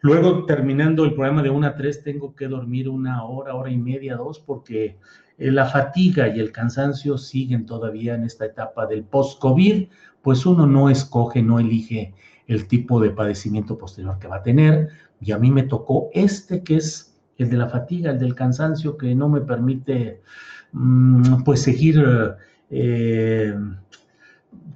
Luego, 0.00 0.44
terminando 0.44 1.04
el 1.04 1.14
programa 1.14 1.42
de 1.42 1.50
1 1.50 1.66
a 1.66 1.74
3, 1.74 2.02
tengo 2.02 2.34
que 2.34 2.48
dormir 2.48 2.88
una 2.88 3.24
hora, 3.24 3.54
hora 3.54 3.70
y 3.70 3.78
media, 3.78 4.16
dos, 4.16 4.38
porque 4.38 4.98
eh, 5.38 5.50
la 5.50 5.66
fatiga 5.66 6.28
y 6.28 6.40
el 6.40 6.52
cansancio 6.52 7.18
siguen 7.18 7.66
todavía 7.66 8.14
en 8.14 8.24
esta 8.24 8.46
etapa 8.46 8.86
del 8.86 9.04
post-COVID, 9.04 9.88
pues 10.22 10.46
uno 10.46 10.66
no 10.66 10.90
escoge, 10.90 11.42
no 11.42 11.58
elige 11.58 12.14
el 12.46 12.66
tipo 12.68 13.00
de 13.00 13.10
padecimiento 13.10 13.76
posterior 13.78 14.18
que 14.18 14.28
va 14.28 14.36
a 14.36 14.42
tener. 14.42 14.88
Y 15.20 15.32
a 15.32 15.38
mí 15.38 15.50
me 15.50 15.62
tocó 15.62 16.10
este 16.12 16.62
que 16.62 16.76
es 16.76 17.16
el 17.38 17.50
de 17.50 17.56
la 17.56 17.68
fatiga, 17.68 18.10
el 18.10 18.18
del 18.18 18.34
cansancio 18.34 18.96
que 18.96 19.14
no 19.14 19.28
me 19.28 19.40
permite 19.40 20.22
mm, 20.72 21.42
pues 21.44 21.62
seguir 21.62 22.04
eh, 22.70 23.54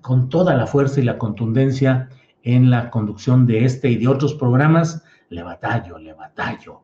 con 0.01 0.29
toda 0.29 0.55
la 0.57 0.67
fuerza 0.67 1.01
y 1.01 1.05
la 1.05 1.19
contundencia 1.19 2.09
en 2.43 2.71
la 2.71 2.91
conducción 2.91 3.47
de 3.47 3.65
este 3.65 3.91
y 3.91 3.97
de 3.97 4.09
otros 4.09 4.35
programas, 4.35 5.05
le 5.31 5.43
batallo, 5.43 5.99
le 5.99 6.13
batallo. 6.13 6.83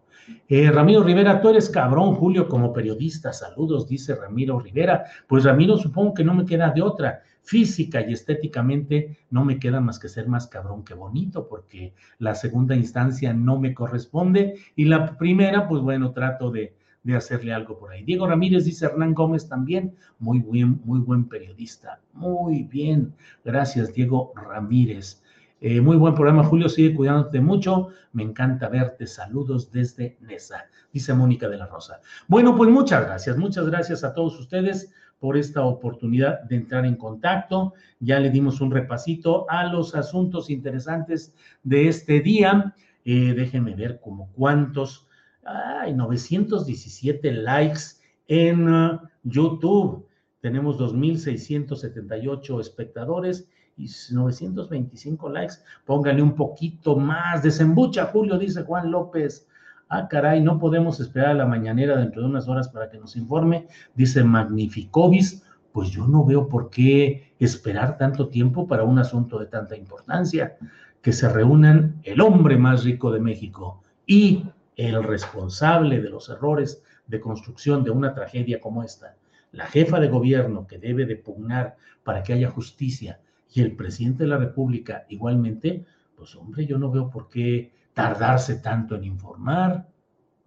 Eh, 0.49 0.71
Ramiro 0.71 1.05
Rivera, 1.05 1.41
tú 1.41 1.51
eres 1.51 1.69
cabrón, 1.69 2.15
Julio, 2.15 2.49
como 2.49 2.73
periodista. 2.73 3.33
Saludos, 3.33 3.87
dice 3.87 4.15
Ramiro 4.17 4.59
Rivera. 4.59 5.05
Pues 5.29 5.45
Ramiro, 5.45 5.77
supongo 5.77 6.15
que 6.15 6.25
no 6.25 6.35
me 6.35 6.45
queda 6.47 6.71
de 6.71 6.83
otra. 6.83 7.23
física 7.47 8.01
y 8.01 8.13
estéticamente 8.13 9.19
no 9.31 9.45
me 9.45 9.61
queda 9.61 9.81
más 9.81 10.01
que 10.01 10.09
ser 10.09 10.27
más 10.27 10.49
cabrón 10.49 10.85
que 10.85 10.95
bonito, 10.95 11.47
porque 11.49 11.95
la 12.19 12.35
segunda 12.35 12.75
instancia 12.75 13.33
no 13.33 13.59
me 13.59 13.73
corresponde 13.73 14.55
y 14.75 14.87
la 14.87 15.17
primera, 15.17 15.69
pues 15.69 15.81
bueno, 15.81 16.11
trato 16.11 16.51
de, 16.51 16.75
de 17.05 17.15
hacerle 17.15 17.53
algo 17.55 17.79
por 17.79 17.93
ahí. 17.93 18.03
Diego 18.03 18.27
Ramírez 18.27 18.65
dice 18.65 18.87
Hernán 18.87 19.15
Gómez 19.15 19.49
también, 19.49 19.95
muy 20.19 20.41
bien, 20.41 20.81
muy 20.85 20.99
buen 20.99 21.29
periodista, 21.29 22.01
muy 22.13 22.65
bien, 22.65 23.15
gracias 23.45 23.95
Diego 23.95 24.33
Ramírez. 24.35 25.23
Eh, 25.61 25.81
muy 25.81 25.97
buen 25.97 26.15
programa, 26.15 26.45
Julio, 26.45 26.69
sigue 26.69 26.95
cuidándote 26.95 27.41
mucho, 27.41 27.89
me 28.13 28.23
encanta 28.23 28.69
verte, 28.69 29.07
saludos 29.07 29.73
desde 29.73 30.19
Nesa, 30.21 30.67
dice 30.93 31.15
Mónica 31.15 31.49
de 31.49 31.57
la 31.57 31.67
Rosa. 31.67 32.01
Bueno, 32.29 32.55
pues 32.55 32.69
muchas 32.69 33.07
gracias, 33.07 33.39
muchas 33.39 33.67
gracias 33.67 34.05
a 34.05 34.13
todos 34.13 34.39
ustedes 34.39 34.93
por 35.19 35.39
esta 35.39 35.63
oportunidad 35.63 36.43
de 36.43 36.57
entrar 36.57 36.85
en 36.85 36.97
contacto. 36.97 37.73
Ya 38.01 38.21
le 38.21 38.29
dimos 38.29 38.61
un 38.61 38.71
repasito 38.71 39.47
a 39.49 39.65
los 39.65 39.95
asuntos 39.95 40.51
interesantes 40.51 41.35
de 41.63 41.89
este 41.89 42.21
día. 42.21 42.75
Eh, 43.07 43.33
déjenme 43.35 43.75
ver 43.75 43.99
como 43.99 44.31
cuántos, 44.33 45.09
hay 45.43 45.95
917 45.95 47.33
likes 47.33 47.81
en 48.29 48.69
uh, 48.69 49.01
YouTube. 49.23 50.07
Tenemos 50.41 50.79
2.678 50.79 52.61
espectadores 52.61 53.49
y 53.77 53.89
925 54.11 55.29
likes. 55.29 55.55
Póngale 55.85 56.23
un 56.23 56.35
poquito 56.35 56.97
más. 56.97 57.43
Desembucha, 57.43 58.07
Julio, 58.07 58.39
dice 58.39 58.63
Juan 58.63 58.91
López. 58.91 59.47
Ah, 59.89 60.09
caray, 60.09 60.43
no 60.43 60.59
podemos 60.59 60.99
esperar 60.99 61.31
a 61.31 61.35
la 61.35 61.47
mañanera 61.47 61.97
dentro 61.97 62.23
de 62.23 62.29
unas 62.29 62.49
horas 62.49 62.69
para 62.69 62.91
que 62.91 62.99
nos 62.99 63.15
informe, 63.17 63.69
dice 63.95 64.25
Magnificovis. 64.25 65.45
Pues 65.73 65.91
yo 65.91 66.07
no 66.07 66.25
veo 66.25 66.49
por 66.49 66.71
qué 66.71 67.35
esperar 67.39 67.99
tanto 67.99 68.29
tiempo 68.29 68.67
para 68.67 68.85
un 68.85 68.99
asunto 68.99 69.39
de 69.39 69.47
tanta 69.47 69.77
importancia. 69.77 70.57
Que 71.03 71.13
se 71.13 71.29
reúnan 71.29 72.01
el 72.03 72.21
hombre 72.21 72.57
más 72.57 72.83
rico 72.83 73.13
de 73.13 73.21
México 73.21 73.83
y 74.07 74.45
el 74.75 75.05
responsable 75.05 76.01
de 76.01 76.11
los 76.11 76.29
errores 76.29 76.83
de 77.07 77.21
construcción 77.21 77.85
de 77.85 77.91
una 77.91 78.15
tragedia 78.15 78.61
como 78.61 78.83
esta, 78.83 79.15
la 79.53 79.67
jefa 79.67 80.01
de 80.01 80.09
gobierno 80.09 80.67
que 80.67 80.79
debe 80.79 81.07
de 81.07 81.17
pugnar 81.17 81.77
para 82.03 82.23
que 82.25 82.33
haya 82.33 82.51
justicia 82.51 83.21
y 83.57 83.63
el 83.63 83.75
presidente 83.75 84.25
de 84.25 84.29
la 84.29 84.37
República 84.37 85.07
igualmente, 85.09 85.87
pues 86.15 86.37
hombre, 86.37 86.67
yo 86.67 86.77
no 86.79 86.91
veo 86.91 87.09
por 87.09 87.31
qué 87.31 87.73
tardarse 87.95 88.57
tanto 88.57 88.95
en 88.95 89.05
informar, 89.05 89.89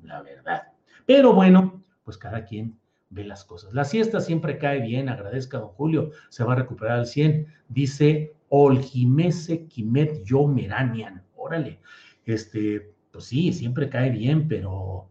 la 0.03 0.22
verdad. 0.22 0.68
Pero 1.07 1.34
bueno, 1.34 1.84
pues 2.03 2.20
cada 2.20 2.45
quien 2.45 2.78
ve 3.10 3.24
las 3.24 3.43
cosas. 3.45 3.74
La 3.74 3.84
siesta 3.84 4.20
siempre 4.20 4.60
cae 4.60 4.82
bien, 4.82 5.10
agradezca 5.10 5.57
a 5.57 5.62
don 5.62 5.70
Julio, 5.70 6.12
se 6.30 6.43
va 6.43 6.53
a 6.53 6.57
recuperar 6.57 6.99
al 6.99 7.07
100, 7.07 7.47
dice 7.68 8.36
Olgimese 8.49 9.66
Kimet 9.66 10.24
Yo 10.24 10.47
Meranian. 10.47 11.24
Órale, 11.36 11.80
este, 12.26 12.93
pues 13.12 13.26
sí, 13.26 13.51
siempre 13.53 13.89
cae 13.89 14.12
bien, 14.12 14.47
pero 14.47 15.10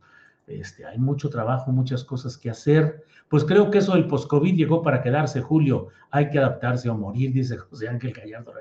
este, 0.48 0.86
hay 0.86 0.98
mucho 0.98 1.28
trabajo, 1.28 1.70
muchas 1.72 2.04
cosas 2.04 2.36
que 2.36 2.50
hacer. 2.50 3.04
Pues 3.28 3.44
creo 3.44 3.70
que 3.70 3.78
eso 3.78 3.94
del 3.94 4.06
post-COVID 4.06 4.54
llegó 4.54 4.82
para 4.82 5.02
quedarse, 5.02 5.42
Julio. 5.42 5.88
Hay 6.10 6.30
que 6.30 6.38
adaptarse 6.38 6.88
o 6.88 6.96
morir, 6.96 7.32
dice 7.32 7.56
José 7.58 7.88
Ángel 7.88 8.12
Gallardo 8.12 8.52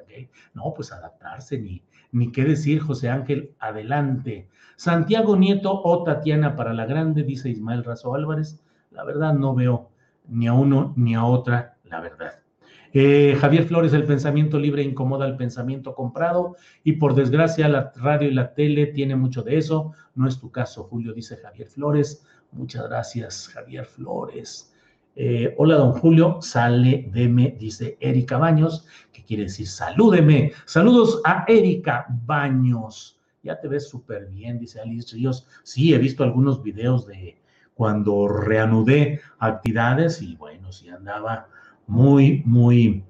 No, 0.53 0.73
pues 0.75 0.91
adaptarse, 0.91 1.57
ni, 1.57 1.83
ni 2.11 2.31
qué 2.31 2.43
decir, 2.43 2.81
José 2.81 3.09
Ángel, 3.09 3.55
adelante. 3.59 4.47
Santiago 4.75 5.35
Nieto 5.35 5.81
o 5.83 6.03
Tatiana 6.03 6.55
para 6.55 6.73
la 6.73 6.85
grande, 6.85 7.23
dice 7.23 7.49
Ismael 7.49 7.83
Razo 7.83 8.13
Álvarez. 8.13 8.61
La 8.91 9.03
verdad 9.03 9.33
no 9.33 9.55
veo 9.55 9.89
ni 10.27 10.47
a 10.47 10.53
uno 10.53 10.93
ni 10.95 11.15
a 11.15 11.23
otra, 11.23 11.77
la 11.83 11.99
verdad. 12.01 12.46
Eh, 12.93 13.37
Javier 13.39 13.65
Flores, 13.65 13.93
el 13.93 14.05
pensamiento 14.05 14.59
libre 14.59 14.83
incomoda 14.83 15.25
al 15.25 15.37
pensamiento 15.37 15.93
comprado 15.93 16.55
y 16.83 16.93
por 16.93 17.15
desgracia 17.15 17.67
la 17.67 17.91
radio 17.95 18.29
y 18.29 18.33
la 18.33 18.53
tele 18.53 18.87
tiene 18.87 19.15
mucho 19.15 19.43
de 19.43 19.57
eso. 19.57 19.93
No 20.15 20.27
es 20.27 20.39
tu 20.39 20.51
caso, 20.51 20.83
Julio, 20.83 21.13
dice 21.13 21.37
Javier 21.37 21.67
Flores. 21.67 22.25
Muchas 22.51 22.87
gracias, 22.87 23.49
Javier 23.49 23.85
Flores. 23.85 24.73
Eh, 25.15 25.55
hola, 25.57 25.75
don 25.75 25.93
Julio, 25.93 26.37
sale, 26.41 27.09
deme, 27.11 27.55
dice 27.59 27.97
Erika 27.99 28.37
Baños, 28.37 28.85
que 29.11 29.23
quiere 29.23 29.43
decir 29.43 29.67
salúdeme. 29.67 30.51
Saludos 30.65 31.21
a 31.25 31.43
Erika 31.47 32.05
Baños. 32.25 33.19
Ya 33.41 33.59
te 33.59 33.67
ves 33.67 33.89
súper 33.89 34.27
bien, 34.27 34.59
dice 34.59 34.79
Alice 34.79 35.15
Ríos. 35.15 35.47
Sí, 35.63 35.93
he 35.93 35.97
visto 35.97 36.23
algunos 36.23 36.61
videos 36.61 37.07
de 37.07 37.41
cuando 37.73 38.27
reanudé 38.27 39.21
actividades 39.39 40.21
y 40.21 40.35
bueno, 40.35 40.71
sí 40.71 40.89
andaba 40.89 41.47
muy, 41.87 42.43
muy, 42.45 43.03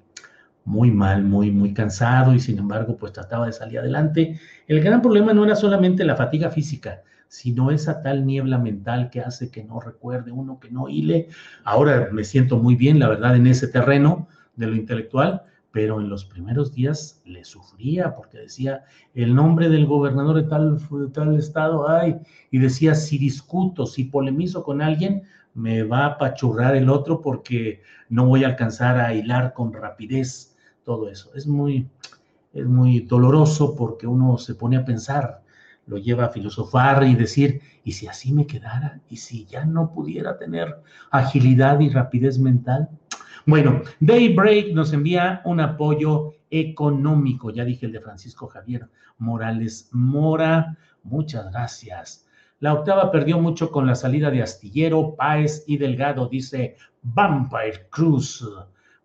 muy 0.63 0.91
mal, 0.91 1.23
muy, 1.23 1.51
muy 1.51 1.73
cansado 1.73 2.34
y 2.34 2.39
sin 2.39 2.59
embargo, 2.59 2.95
pues 2.97 3.13
trataba 3.13 3.47
de 3.47 3.53
salir 3.53 3.80
adelante. 3.80 4.39
El 4.67 4.82
gran 4.82 5.01
problema 5.01 5.34
no 5.34 5.43
era 5.43 5.55
solamente 5.55 6.05
la 6.05 6.15
fatiga 6.15 6.49
física, 6.51 7.01
sino 7.28 7.71
esa 7.71 8.01
tal 8.01 8.25
niebla 8.25 8.57
mental 8.57 9.09
que 9.09 9.21
hace 9.21 9.51
que 9.51 9.63
no 9.63 9.80
recuerde 9.80 10.32
uno, 10.32 10.59
que 10.59 10.71
no 10.71 10.88
hile. 10.88 11.28
Ahora 11.63 12.09
me 12.11 12.23
siento 12.23 12.57
muy 12.57 12.75
bien, 12.75 12.99
la 12.99 13.09
verdad, 13.09 13.36
en 13.36 13.47
ese 13.47 13.67
terreno 13.67 14.28
de 14.55 14.67
lo 14.67 14.75
intelectual, 14.75 15.43
pero 15.71 15.99
en 15.99 16.09
los 16.09 16.25
primeros 16.25 16.73
días 16.73 17.21
le 17.25 17.43
sufría 17.43 18.15
porque 18.15 18.39
decía 18.39 18.86
el 19.13 19.36
nombre 19.36 19.69
del 19.69 19.86
gobernador 19.86 20.36
de 20.38 20.49
tal, 20.49 20.78
de 20.78 21.07
tal 21.13 21.38
estado, 21.38 21.89
ay, 21.89 22.17
y 22.51 22.59
decía, 22.59 22.95
si 22.95 23.17
discuto, 23.17 23.86
si 23.86 24.05
polemizo 24.05 24.63
con 24.63 24.82
alguien, 24.82 25.23
me 25.58 25.84
va 25.84 26.05
a 26.05 26.05
apachurrar 26.14 26.76
el 26.76 26.89
otro 26.89 27.22
porque 27.22 27.82
no 28.10 28.26
voy 28.26 28.43
a 28.43 28.47
alcanzar 28.47 28.99
a 28.99 29.14
hilar 29.14 29.53
con 29.53 29.74
rapidez 29.74 30.55
todo 30.84 31.10
eso. 31.10 31.32
Es 31.36 31.45
muy, 31.45 31.89
es 32.53 32.66
muy 32.66 33.01
doloroso 33.01 33.76
porque 33.76 34.08
uno 34.08 34.38
se 34.38 34.55
pone 34.55 34.78
a 34.78 34.86
pensar 34.86 35.41
lo 35.88 35.97
lleva 35.97 36.26
a 36.26 36.30
filosofar 36.30 37.03
y 37.08 37.16
decir, 37.16 37.62
¿y 37.84 37.93
si 37.93 38.08
así 38.08 38.34
me 38.34 38.45
quedara? 38.45 38.99
¿Y 39.10 39.18
si 39.18 39.45
ya 39.45 39.66
no 39.66 39.91
pudiera 39.91 40.38
tener 40.38 40.76
agilidad 41.10 41.80
y 41.80 41.89
rapidez 41.89 42.38
mental? 42.38 42.89
Bueno, 43.45 43.82
Daybreak 44.01 44.74
nos 44.74 44.91
envía 44.93 45.41
un 45.45 45.62
apoyo 45.62 46.34
económico, 46.51 47.49
ya 47.49 47.64
dije 47.64 47.86
el 47.86 47.93
de 47.93 48.01
Francisco 48.01 48.47
Javier 48.47 48.88
Morales 49.18 49.89
Mora, 49.91 50.78
muchas 51.03 51.49
gracias. 51.51 52.26
La 52.60 52.74
octava 52.74 53.12
perdió 53.12 53.38
mucho 53.38 53.70
con 53.70 53.86
la 53.86 53.93
salida 53.93 54.32
de 54.32 54.41
Astillero, 54.41 55.16
Páez 55.16 55.64
y 55.68 55.78
Delgado, 55.78 56.28
dice 56.28 56.76
Vampire 57.03 57.88
Cruz. 57.91 58.43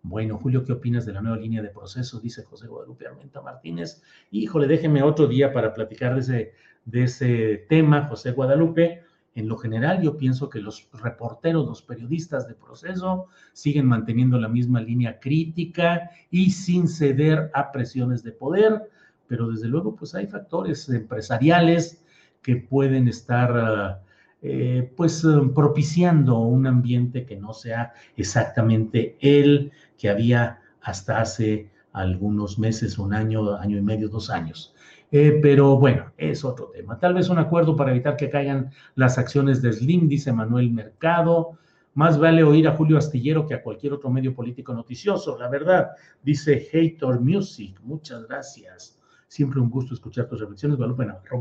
Bueno, 0.01 0.39
Julio, 0.39 0.65
¿qué 0.65 0.73
opinas 0.73 1.05
de 1.05 1.13
la 1.13 1.21
nueva 1.21 1.37
línea 1.37 1.61
de 1.61 1.69
proceso? 1.69 2.19
Dice 2.19 2.43
José 2.43 2.65
Guadalupe 2.65 3.05
Armenta 3.05 3.41
Martínez. 3.41 4.01
Híjole, 4.31 4.65
déjeme 4.65 5.03
otro 5.03 5.27
día 5.27 5.53
para 5.53 5.71
platicar 5.71 6.15
de 6.15 6.21
ese, 6.21 6.53
de 6.85 7.03
ese 7.03 7.65
tema, 7.69 8.07
José 8.07 8.31
Guadalupe. 8.31 9.03
En 9.35 9.47
lo 9.47 9.55
general, 9.55 10.01
yo 10.01 10.17
pienso 10.17 10.49
que 10.49 10.59
los 10.59 10.89
reporteros, 10.91 11.67
los 11.67 11.83
periodistas 11.83 12.47
de 12.47 12.55
proceso 12.55 13.27
siguen 13.51 13.85
manteniendo 13.85 14.39
la 14.39 14.47
misma 14.47 14.81
línea 14.81 15.19
crítica 15.19 16.09
y 16.31 16.49
sin 16.49 16.87
ceder 16.87 17.51
a 17.53 17.71
presiones 17.71 18.23
de 18.23 18.31
poder, 18.31 18.89
pero 19.27 19.47
desde 19.51 19.67
luego, 19.67 19.95
pues 19.95 20.15
hay 20.15 20.25
factores 20.25 20.89
empresariales 20.89 22.02
que 22.43 22.57
pueden 22.57 23.07
estar, 23.07 24.01
eh, 24.41 24.91
pues, 24.95 25.25
propiciando 25.55 26.39
un 26.39 26.67
ambiente 26.67 27.25
que 27.25 27.37
no 27.37 27.53
sea 27.53 27.93
exactamente 28.17 29.17
el 29.21 29.71
que 29.97 30.09
había 30.09 30.59
hasta 30.81 31.21
hace 31.21 31.71
algunos 31.93 32.59
meses, 32.59 32.97
un 32.97 33.13
año, 33.13 33.55
año 33.55 33.77
y 33.77 33.81
medio, 33.81 34.09
dos 34.09 34.29
años. 34.29 34.75
Eh, 35.11 35.39
pero 35.41 35.77
bueno, 35.77 36.11
es 36.17 36.43
otro 36.43 36.71
tema. 36.73 36.97
Tal 36.97 37.13
vez 37.13 37.29
un 37.29 37.37
acuerdo 37.37 37.75
para 37.75 37.91
evitar 37.91 38.17
que 38.17 38.31
caigan 38.31 38.71
las 38.95 39.19
acciones 39.19 39.61
de 39.61 39.71
Slim, 39.71 40.07
dice 40.07 40.33
Manuel 40.33 40.71
Mercado. 40.71 41.59
Más 41.93 42.17
vale 42.17 42.43
oír 42.43 42.67
a 42.67 42.75
Julio 42.75 42.97
Astillero 42.97 43.45
que 43.45 43.53
a 43.53 43.61
cualquier 43.61 43.93
otro 43.93 44.09
medio 44.09 44.33
político 44.33 44.73
noticioso, 44.73 45.37
la 45.37 45.47
verdad, 45.49 45.91
dice 46.23 46.67
Hater 46.71 47.19
Music. 47.19 47.79
Muchas 47.83 48.27
gracias. 48.27 48.99
Siempre 49.33 49.59
un 49.59 49.71
gusto 49.71 49.95
escuchar 49.95 50.27
tus 50.27 50.39
reflexiones, 50.39 50.77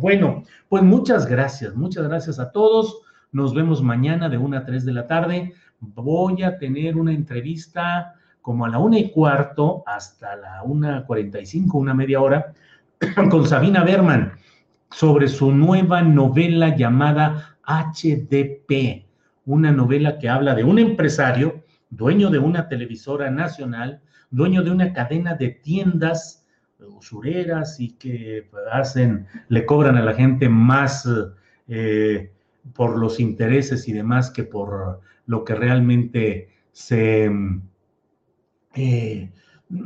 Bueno, 0.00 0.44
pues 0.70 0.82
muchas 0.82 1.26
gracias, 1.26 1.74
muchas 1.74 2.08
gracias 2.08 2.38
a 2.38 2.50
todos. 2.50 3.02
Nos 3.32 3.52
vemos 3.52 3.82
mañana 3.82 4.30
de 4.30 4.38
1 4.38 4.56
a 4.56 4.64
3 4.64 4.86
de 4.86 4.92
la 4.94 5.06
tarde. 5.06 5.52
Voy 5.78 6.42
a 6.42 6.56
tener 6.56 6.96
una 6.96 7.12
entrevista 7.12 8.14
como 8.40 8.64
a 8.64 8.70
la 8.70 8.78
una 8.78 8.98
y 8.98 9.10
cuarto 9.10 9.82
hasta 9.86 10.36
la 10.36 10.62
una 10.62 11.04
cuarenta 11.04 11.38
y 11.38 11.44
cinco, 11.44 11.76
una 11.76 11.92
media 11.92 12.22
hora, 12.22 12.54
con 13.30 13.46
Sabina 13.46 13.84
Berman 13.84 14.38
sobre 14.90 15.28
su 15.28 15.52
nueva 15.52 16.00
novela 16.00 16.74
llamada 16.74 17.58
HDP, 17.66 19.04
una 19.44 19.70
novela 19.70 20.18
que 20.18 20.30
habla 20.30 20.54
de 20.54 20.64
un 20.64 20.78
empresario, 20.78 21.62
dueño 21.90 22.30
de 22.30 22.38
una 22.38 22.68
televisora 22.68 23.30
nacional, 23.30 24.00
dueño 24.30 24.62
de 24.62 24.70
una 24.70 24.94
cadena 24.94 25.34
de 25.34 25.50
tiendas 25.50 26.41
usureras 26.88 27.80
y 27.80 27.92
que 27.92 28.48
hacen, 28.70 29.26
le 29.48 29.66
cobran 29.66 29.96
a 29.96 30.04
la 30.04 30.14
gente 30.14 30.48
más 30.48 31.08
eh, 31.68 32.30
por 32.74 32.98
los 32.98 33.20
intereses 33.20 33.88
y 33.88 33.92
demás 33.92 34.30
que 34.30 34.44
por 34.44 35.00
lo 35.26 35.44
que 35.44 35.54
realmente 35.54 36.48
se, 36.72 37.30
eh, 38.74 39.30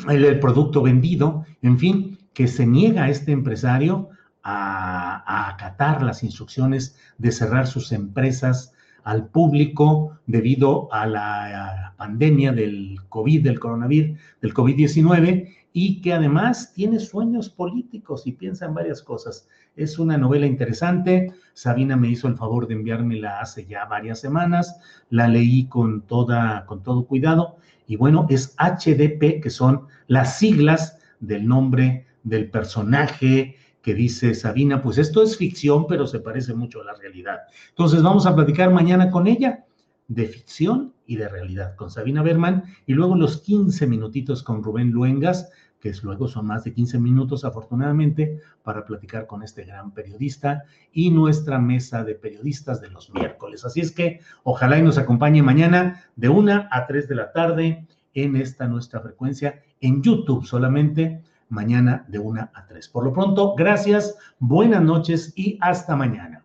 el, 0.09 0.41
producto 0.41 0.83
vendido, 0.83 1.45
en 1.63 1.79
fin, 1.79 2.19
que 2.33 2.49
se 2.49 2.67
niega 2.67 3.05
a 3.05 3.11
este 3.11 3.33
empresario 3.33 4.11
a, 4.43 5.49
acatar 5.49 6.03
las 6.03 6.23
instrucciones 6.23 6.97
de 7.19 7.33
cerrar 7.33 7.67
sus 7.67 7.93
empresas 7.93 8.73
al 9.03 9.29
público 9.29 10.19
debido 10.27 10.93
a 10.93 11.07
la 11.07 11.95
pandemia 11.97 12.53
del 12.53 12.99
COVID, 13.09 13.43
del 13.43 13.61
coronavirus, 13.61 14.19
del 14.41 14.55
COVID-19, 14.55 15.55
y 15.79 16.01
que 16.01 16.15
además 16.15 16.73
tiene 16.73 16.99
sueños 16.99 17.51
políticos 17.51 18.27
y 18.27 18.33
piensa 18.33 18.65
en 18.65 18.73
varias 18.73 19.03
cosas. 19.03 19.47
Es 19.77 19.99
una 19.99 20.17
novela 20.17 20.47
interesante. 20.47 21.35
Sabina 21.53 21.99
me 21.99 22.09
hizo 22.09 22.29
el 22.29 22.37
favor 22.39 22.67
de 22.67 22.73
enviármela 22.73 23.41
hace 23.41 23.67
ya 23.67 23.85
varias 23.85 24.19
semanas. 24.19 24.81
La 25.11 25.29
leí 25.29 25.67
con, 25.67 26.01
toda, 26.01 26.65
con 26.65 26.83
todo 26.83 27.07
cuidado. 27.07 27.59
Y 27.87 27.97
bueno, 27.97 28.27
es 28.31 28.57
HDP, 28.57 29.43
que 29.43 29.51
son 29.51 29.83
las 30.07 30.39
siglas 30.39 30.99
del 31.21 31.47
nombre 31.47 32.07
del 32.23 32.51
personaje 32.51 33.57
que 33.83 33.93
dice 33.93 34.35
Sabina. 34.35 34.81
Pues 34.81 34.97
esto 34.97 35.23
es 35.23 35.37
ficción, 35.37 35.87
pero 35.87 36.07
se 36.07 36.21
parece 36.21 36.55
mucho 36.55 36.81
a 36.81 36.85
la 36.85 36.95
realidad. 36.95 37.41
Entonces 37.69 38.03
vamos 38.03 38.25
a 38.25 38.35
platicar 38.35 38.73
mañana 38.73 39.11
con 39.11 39.27
ella 39.27 39.67
de 40.09 40.27
ficción 40.27 40.95
y 41.07 41.17
de 41.17 41.29
realidad 41.29 41.75
con 41.77 41.91
Sabina 41.91 42.23
Berman 42.23 42.65
y 42.87 42.95
luego 42.95 43.17
los 43.17 43.43
15 43.43 43.87
minutitos 43.87 44.43
con 44.43 44.63
Rubén 44.63 44.91
Luengas 44.91 45.51
que 45.81 45.93
luego 46.03 46.29
son 46.29 46.47
más 46.47 46.65
de 46.65 46.73
15 46.73 46.99
minutos 46.99 47.45
afortunadamente 47.45 48.41
para 48.63 48.85
platicar 48.85 49.27
con 49.27 49.43
este 49.43 49.65
gran 49.65 49.93
periodista 49.93 50.65
y 50.93 51.11
nuestra 51.11 51.59
mesa 51.59 52.05
de 52.05 52.15
periodistas 52.15 52.81
de 52.81 52.91
los 52.91 53.13
miércoles. 53.13 53.65
Así 53.65 53.81
es 53.81 53.93
que 53.93 54.21
ojalá 54.43 54.79
y 54.79 54.83
nos 54.83 54.99
acompañe 54.99 55.43
mañana 55.43 56.05
de 56.17 56.29
1 56.29 56.69
a 56.71 56.87
3 56.87 57.09
de 57.09 57.15
la 57.15 57.33
tarde 57.33 57.87
en 58.15 58.37
esta 58.37 58.67
nuestra 58.67 59.01
frecuencia 59.01 59.63
en 59.81 60.03
YouTube 60.03 60.47
solamente 60.47 61.23
mañana 61.49 62.05
de 62.09 62.19
1 62.19 62.51
a 62.53 62.67
3. 62.67 62.89
Por 62.89 63.05
lo 63.05 63.13
pronto, 63.13 63.55
gracias, 63.55 64.17
buenas 64.39 64.83
noches 64.83 65.33
y 65.37 65.59
hasta 65.61 65.95
mañana. 65.95 66.43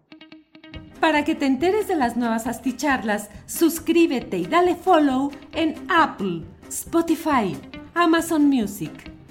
Para 1.00 1.24
que 1.26 1.34
te 1.34 1.48
enteres 1.48 1.88
de 1.88 1.96
las 1.96 2.16
nuevas 2.16 2.46
asticharlas, 2.46 3.32
suscríbete 3.48 4.38
y 4.38 4.46
dale 4.46 4.76
follow 4.76 5.32
en 5.54 5.74
Apple, 5.90 6.44
Spotify, 6.70 7.58
Amazon 7.96 8.48
Music. 8.48 8.92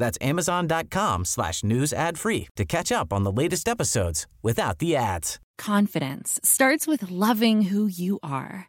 That's 0.00 0.18
amazon.com 0.20 1.26
slash 1.26 1.62
news 1.62 1.92
ad 1.92 2.18
free 2.18 2.48
to 2.56 2.64
catch 2.64 2.90
up 2.90 3.12
on 3.12 3.22
the 3.22 3.30
latest 3.30 3.68
episodes 3.68 4.26
without 4.42 4.78
the 4.78 4.96
ads. 4.96 5.38
Confidence 5.58 6.40
starts 6.42 6.88
with 6.88 7.10
loving 7.10 7.62
who 7.62 7.86
you 7.86 8.18
are. 8.22 8.68